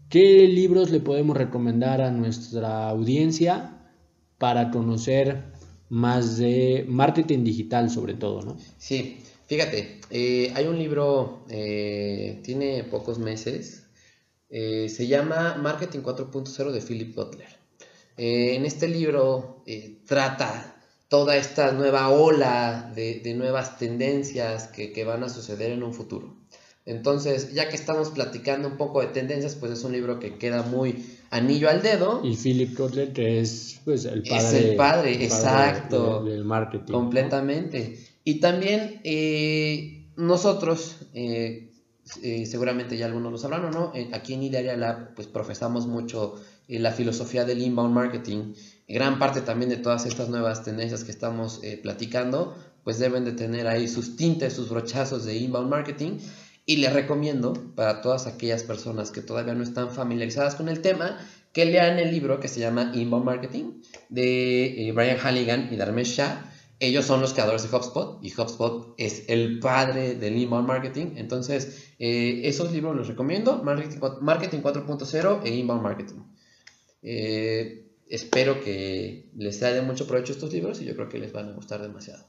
qué 0.08 0.46
libros 0.46 0.90
le 0.90 1.00
podemos 1.00 1.36
recomendar 1.36 2.00
a 2.00 2.12
nuestra 2.12 2.88
audiencia? 2.88 3.80
Para 4.42 4.72
conocer 4.72 5.40
más 5.88 6.36
de 6.36 6.84
marketing 6.88 7.44
digital 7.44 7.90
sobre 7.90 8.14
todo, 8.14 8.42
¿no? 8.42 8.56
Sí, 8.76 9.18
fíjate, 9.46 10.00
eh, 10.10 10.50
hay 10.56 10.66
un 10.66 10.80
libro, 10.80 11.44
eh, 11.48 12.40
tiene 12.42 12.82
pocos 12.82 13.20
meses, 13.20 13.84
eh, 14.50 14.88
se 14.88 15.06
llama 15.06 15.54
Marketing 15.62 16.00
4.0 16.00 16.72
de 16.72 16.80
Philip 16.80 17.14
Butler. 17.14 17.46
en 18.16 18.66
este 18.66 18.88
libro 18.88 19.62
trata 20.08 20.74
toda 21.06 21.36
esta 21.36 21.70
nueva 21.70 22.08
ola 22.08 22.90
de, 22.96 23.34
nuevas 23.36 23.78
tendencias 23.78 24.66
que, 24.66 25.04
van 25.04 25.22
a 25.22 25.28
suceder 25.28 25.70
en 25.70 25.84
un 25.84 25.94
futuro. 25.94 26.34
Entonces, 26.84 27.52
ya 27.52 27.68
que 27.68 27.76
estamos 27.76 28.10
platicando 28.10 28.66
un 28.66 28.76
poco 28.76 29.00
de 29.00 29.08
tendencias, 29.08 29.54
pues 29.54 29.72
es 29.72 29.84
un 29.84 29.92
libro 29.92 30.18
que 30.18 30.36
queda 30.36 30.62
muy 30.62 31.04
anillo 31.30 31.70
al 31.70 31.82
dedo. 31.82 32.20
Y 32.24 32.36
Philip 32.36 32.76
Kotler, 32.76 33.12
que 33.12 33.40
es 33.40 33.80
pues, 33.84 34.04
el 34.04 34.22
padre. 34.22 34.38
Es 34.38 34.52
el 34.52 34.76
padre, 34.76 35.24
exacto. 35.24 36.24
del 36.24 36.44
marketing. 36.44 36.92
Completamente. 36.92 37.98
Y 38.24 38.40
también 38.40 39.00
eh, 39.04 40.06
nosotros, 40.16 40.96
eh, 41.14 41.70
eh, 42.22 42.46
seguramente 42.46 42.96
ya 42.96 43.06
algunos 43.06 43.32
lo 43.32 43.38
sabrán 43.38 43.64
o 43.64 43.70
no, 43.70 43.92
aquí 44.12 44.34
en 44.34 44.42
Idearia 44.42 44.76
Lab, 44.76 45.14
pues 45.14 45.26
profesamos 45.26 45.86
mucho 45.86 46.34
la 46.68 46.92
filosofía 46.92 47.44
del 47.44 47.62
inbound 47.62 47.94
marketing. 47.94 48.54
Gran 48.88 49.18
parte 49.18 49.40
también 49.40 49.70
de 49.70 49.76
todas 49.76 50.06
estas 50.06 50.28
nuevas 50.28 50.64
tendencias 50.64 51.04
que 51.04 51.10
estamos 51.10 51.60
platicando, 51.82 52.54
pues 52.84 52.98
deben 52.98 53.24
de 53.24 53.32
tener 53.32 53.66
ahí 53.66 53.88
sus 53.88 54.16
tintes, 54.16 54.52
sus 54.52 54.68
brochazos 54.68 55.24
de 55.24 55.36
inbound 55.36 55.70
marketing. 55.70 56.18
Y 56.64 56.76
les 56.76 56.92
recomiendo 56.92 57.54
para 57.74 58.00
todas 58.02 58.26
aquellas 58.26 58.62
personas 58.62 59.10
que 59.10 59.20
todavía 59.20 59.54
no 59.54 59.62
están 59.62 59.90
familiarizadas 59.90 60.54
con 60.54 60.68
el 60.68 60.80
tema, 60.80 61.18
que 61.52 61.64
lean 61.64 61.98
el 61.98 62.10
libro 62.10 62.40
que 62.40 62.48
se 62.48 62.60
llama 62.60 62.92
Inbound 62.94 63.24
Marketing 63.24 63.82
de 64.08 64.88
eh, 64.88 64.92
Brian 64.92 65.18
Halligan 65.18 65.68
y 65.72 65.76
Dharmesh 65.76 66.16
Shah. 66.16 66.52
Ellos 66.78 67.04
son 67.04 67.20
los 67.20 67.32
creadores 67.32 67.62
de 67.62 67.76
HubSpot 67.76 68.18
y 68.24 68.32
HubSpot 68.32 68.94
es 68.98 69.24
el 69.28 69.60
padre 69.60 70.16
del 70.16 70.36
inbound 70.36 70.66
marketing. 70.66 71.12
Entonces, 71.14 71.92
eh, 72.00 72.40
esos 72.44 72.72
libros 72.72 72.96
los 72.96 73.06
recomiendo: 73.06 73.62
Marketing, 73.62 73.98
4.0 73.98 75.42
e 75.44 75.54
Inbound 75.54 75.82
Marketing. 75.82 76.22
Eh, 77.02 77.86
espero 78.08 78.60
que 78.64 79.30
les 79.36 79.58
sea 79.58 79.72
de 79.72 79.82
mucho 79.82 80.08
provecho 80.08 80.32
estos 80.32 80.52
libros 80.52 80.80
y 80.80 80.84
yo 80.84 80.96
creo 80.96 81.08
que 81.08 81.18
les 81.18 81.32
van 81.32 81.50
a 81.50 81.52
gustar 81.52 81.82
demasiado. 81.82 82.26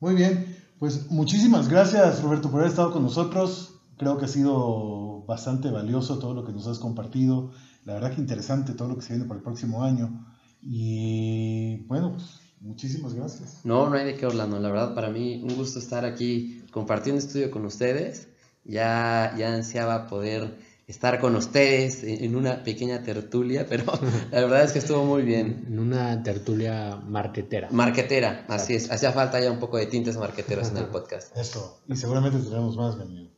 Muy 0.00 0.14
bien. 0.14 0.63
Pues 0.84 1.10
muchísimas 1.10 1.70
gracias 1.70 2.20
Roberto 2.20 2.50
por 2.50 2.60
haber 2.60 2.70
estado 2.70 2.92
con 2.92 3.02
nosotros. 3.02 3.80
Creo 3.96 4.18
que 4.18 4.26
ha 4.26 4.28
sido 4.28 5.24
bastante 5.26 5.70
valioso 5.70 6.18
todo 6.18 6.34
lo 6.34 6.44
que 6.44 6.52
nos 6.52 6.66
has 6.66 6.78
compartido. 6.78 7.52
La 7.86 7.94
verdad 7.94 8.14
que 8.14 8.20
interesante 8.20 8.74
todo 8.74 8.88
lo 8.88 8.96
que 8.96 9.00
se 9.00 9.14
viene 9.14 9.26
para 9.26 9.38
el 9.38 9.42
próximo 9.42 9.82
año. 9.82 10.26
Y 10.60 11.86
bueno, 11.86 12.12
pues 12.12 12.38
muchísimas 12.60 13.14
gracias. 13.14 13.60
No, 13.64 13.88
no 13.88 13.96
hay 13.96 14.04
de 14.04 14.14
qué 14.14 14.26
Orlando. 14.26 14.60
La 14.60 14.68
verdad 14.68 14.94
para 14.94 15.08
mí 15.08 15.40
un 15.42 15.56
gusto 15.56 15.78
estar 15.78 16.04
aquí 16.04 16.62
compartiendo 16.70 17.18
estudio 17.18 17.50
con 17.50 17.64
ustedes. 17.64 18.28
Ya, 18.66 19.34
ya 19.38 19.54
ansiaba 19.54 20.06
poder 20.06 20.58
estar 20.86 21.18
con 21.18 21.34
ustedes 21.34 22.02
en 22.04 22.36
una 22.36 22.62
pequeña 22.62 23.02
tertulia, 23.02 23.66
pero 23.68 23.84
la 24.30 24.40
verdad 24.40 24.64
es 24.64 24.72
que 24.72 24.78
estuvo 24.78 25.04
muy 25.04 25.22
bien. 25.22 25.64
En 25.66 25.78
una 25.78 26.22
tertulia 26.22 26.96
marquetera. 26.96 27.68
Marquetera, 27.70 28.44
así 28.48 28.74
es. 28.74 28.90
Hacía 28.90 29.12
falta 29.12 29.40
ya 29.40 29.50
un 29.50 29.58
poco 29.58 29.78
de 29.78 29.86
tintes 29.86 30.16
marqueteros 30.16 30.70
en 30.70 30.78
el 30.78 30.86
podcast. 30.94 31.36
Eso, 31.36 31.80
y 31.88 31.96
seguramente 31.96 32.38
tendremos 32.38 32.76
más, 32.76 32.96
mi 32.96 33.30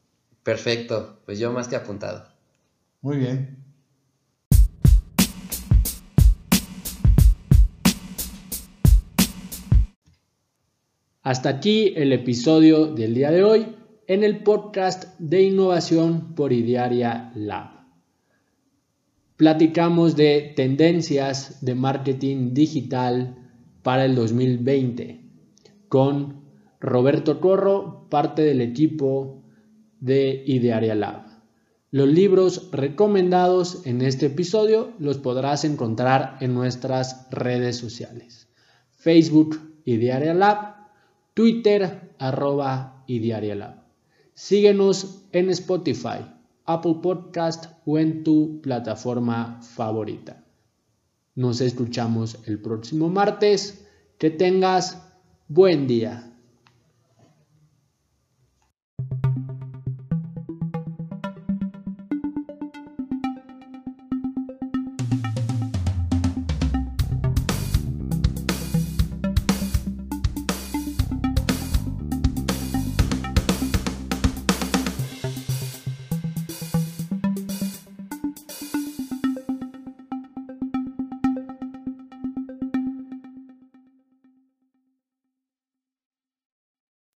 Perfecto, 0.42 1.18
pues 1.26 1.40
yo 1.40 1.52
más 1.52 1.66
que 1.66 1.74
apuntado. 1.74 2.28
Muy 3.00 3.16
bien. 3.16 3.66
Hasta 11.22 11.48
aquí 11.48 11.92
el 11.96 12.12
episodio 12.12 12.86
del 12.86 13.12
día 13.12 13.32
de 13.32 13.42
hoy 13.42 13.76
en 14.08 14.22
el 14.22 14.44
podcast 14.44 15.18
de 15.18 15.42
innovación 15.42 16.34
por 16.36 16.52
Idearia 16.52 17.32
Lab. 17.34 17.70
platicamos 19.36 20.14
de 20.14 20.52
tendencias 20.54 21.64
de 21.64 21.74
marketing 21.74 22.54
digital 22.54 23.36
para 23.82 24.04
el 24.04 24.14
2020 24.14 25.20
con 25.88 26.44
Roberto 26.78 27.40
Corro, 27.40 28.06
parte 28.08 28.42
del 28.42 28.60
equipo 28.60 29.42
de 29.98 30.44
Idearia 30.46 30.94
Lab. 30.94 31.26
Los 31.90 32.08
libros 32.08 32.70
recomendados 32.70 33.84
en 33.86 34.02
este 34.02 34.26
episodio 34.26 34.92
los 35.00 35.18
podrás 35.18 35.64
encontrar 35.64 36.36
en 36.40 36.54
nuestras 36.54 37.28
redes 37.32 37.76
sociales. 37.76 38.48
Facebook 38.90 39.58
Idearia 39.84 40.32
Lab, 40.32 40.76
Twitter 41.34 42.12
arroba 42.18 43.02
Idearia 43.08 43.56
Lab. 43.56 43.85
Síguenos 44.38 45.22
en 45.32 45.48
Spotify, 45.48 46.18
Apple 46.66 46.96
Podcast 47.02 47.72
o 47.86 47.98
en 47.98 48.22
tu 48.22 48.60
plataforma 48.60 49.62
favorita. 49.62 50.44
Nos 51.34 51.62
escuchamos 51.62 52.36
el 52.44 52.60
próximo 52.60 53.08
martes. 53.08 53.86
Que 54.18 54.28
tengas 54.28 55.02
buen 55.48 55.86
día. 55.86 56.35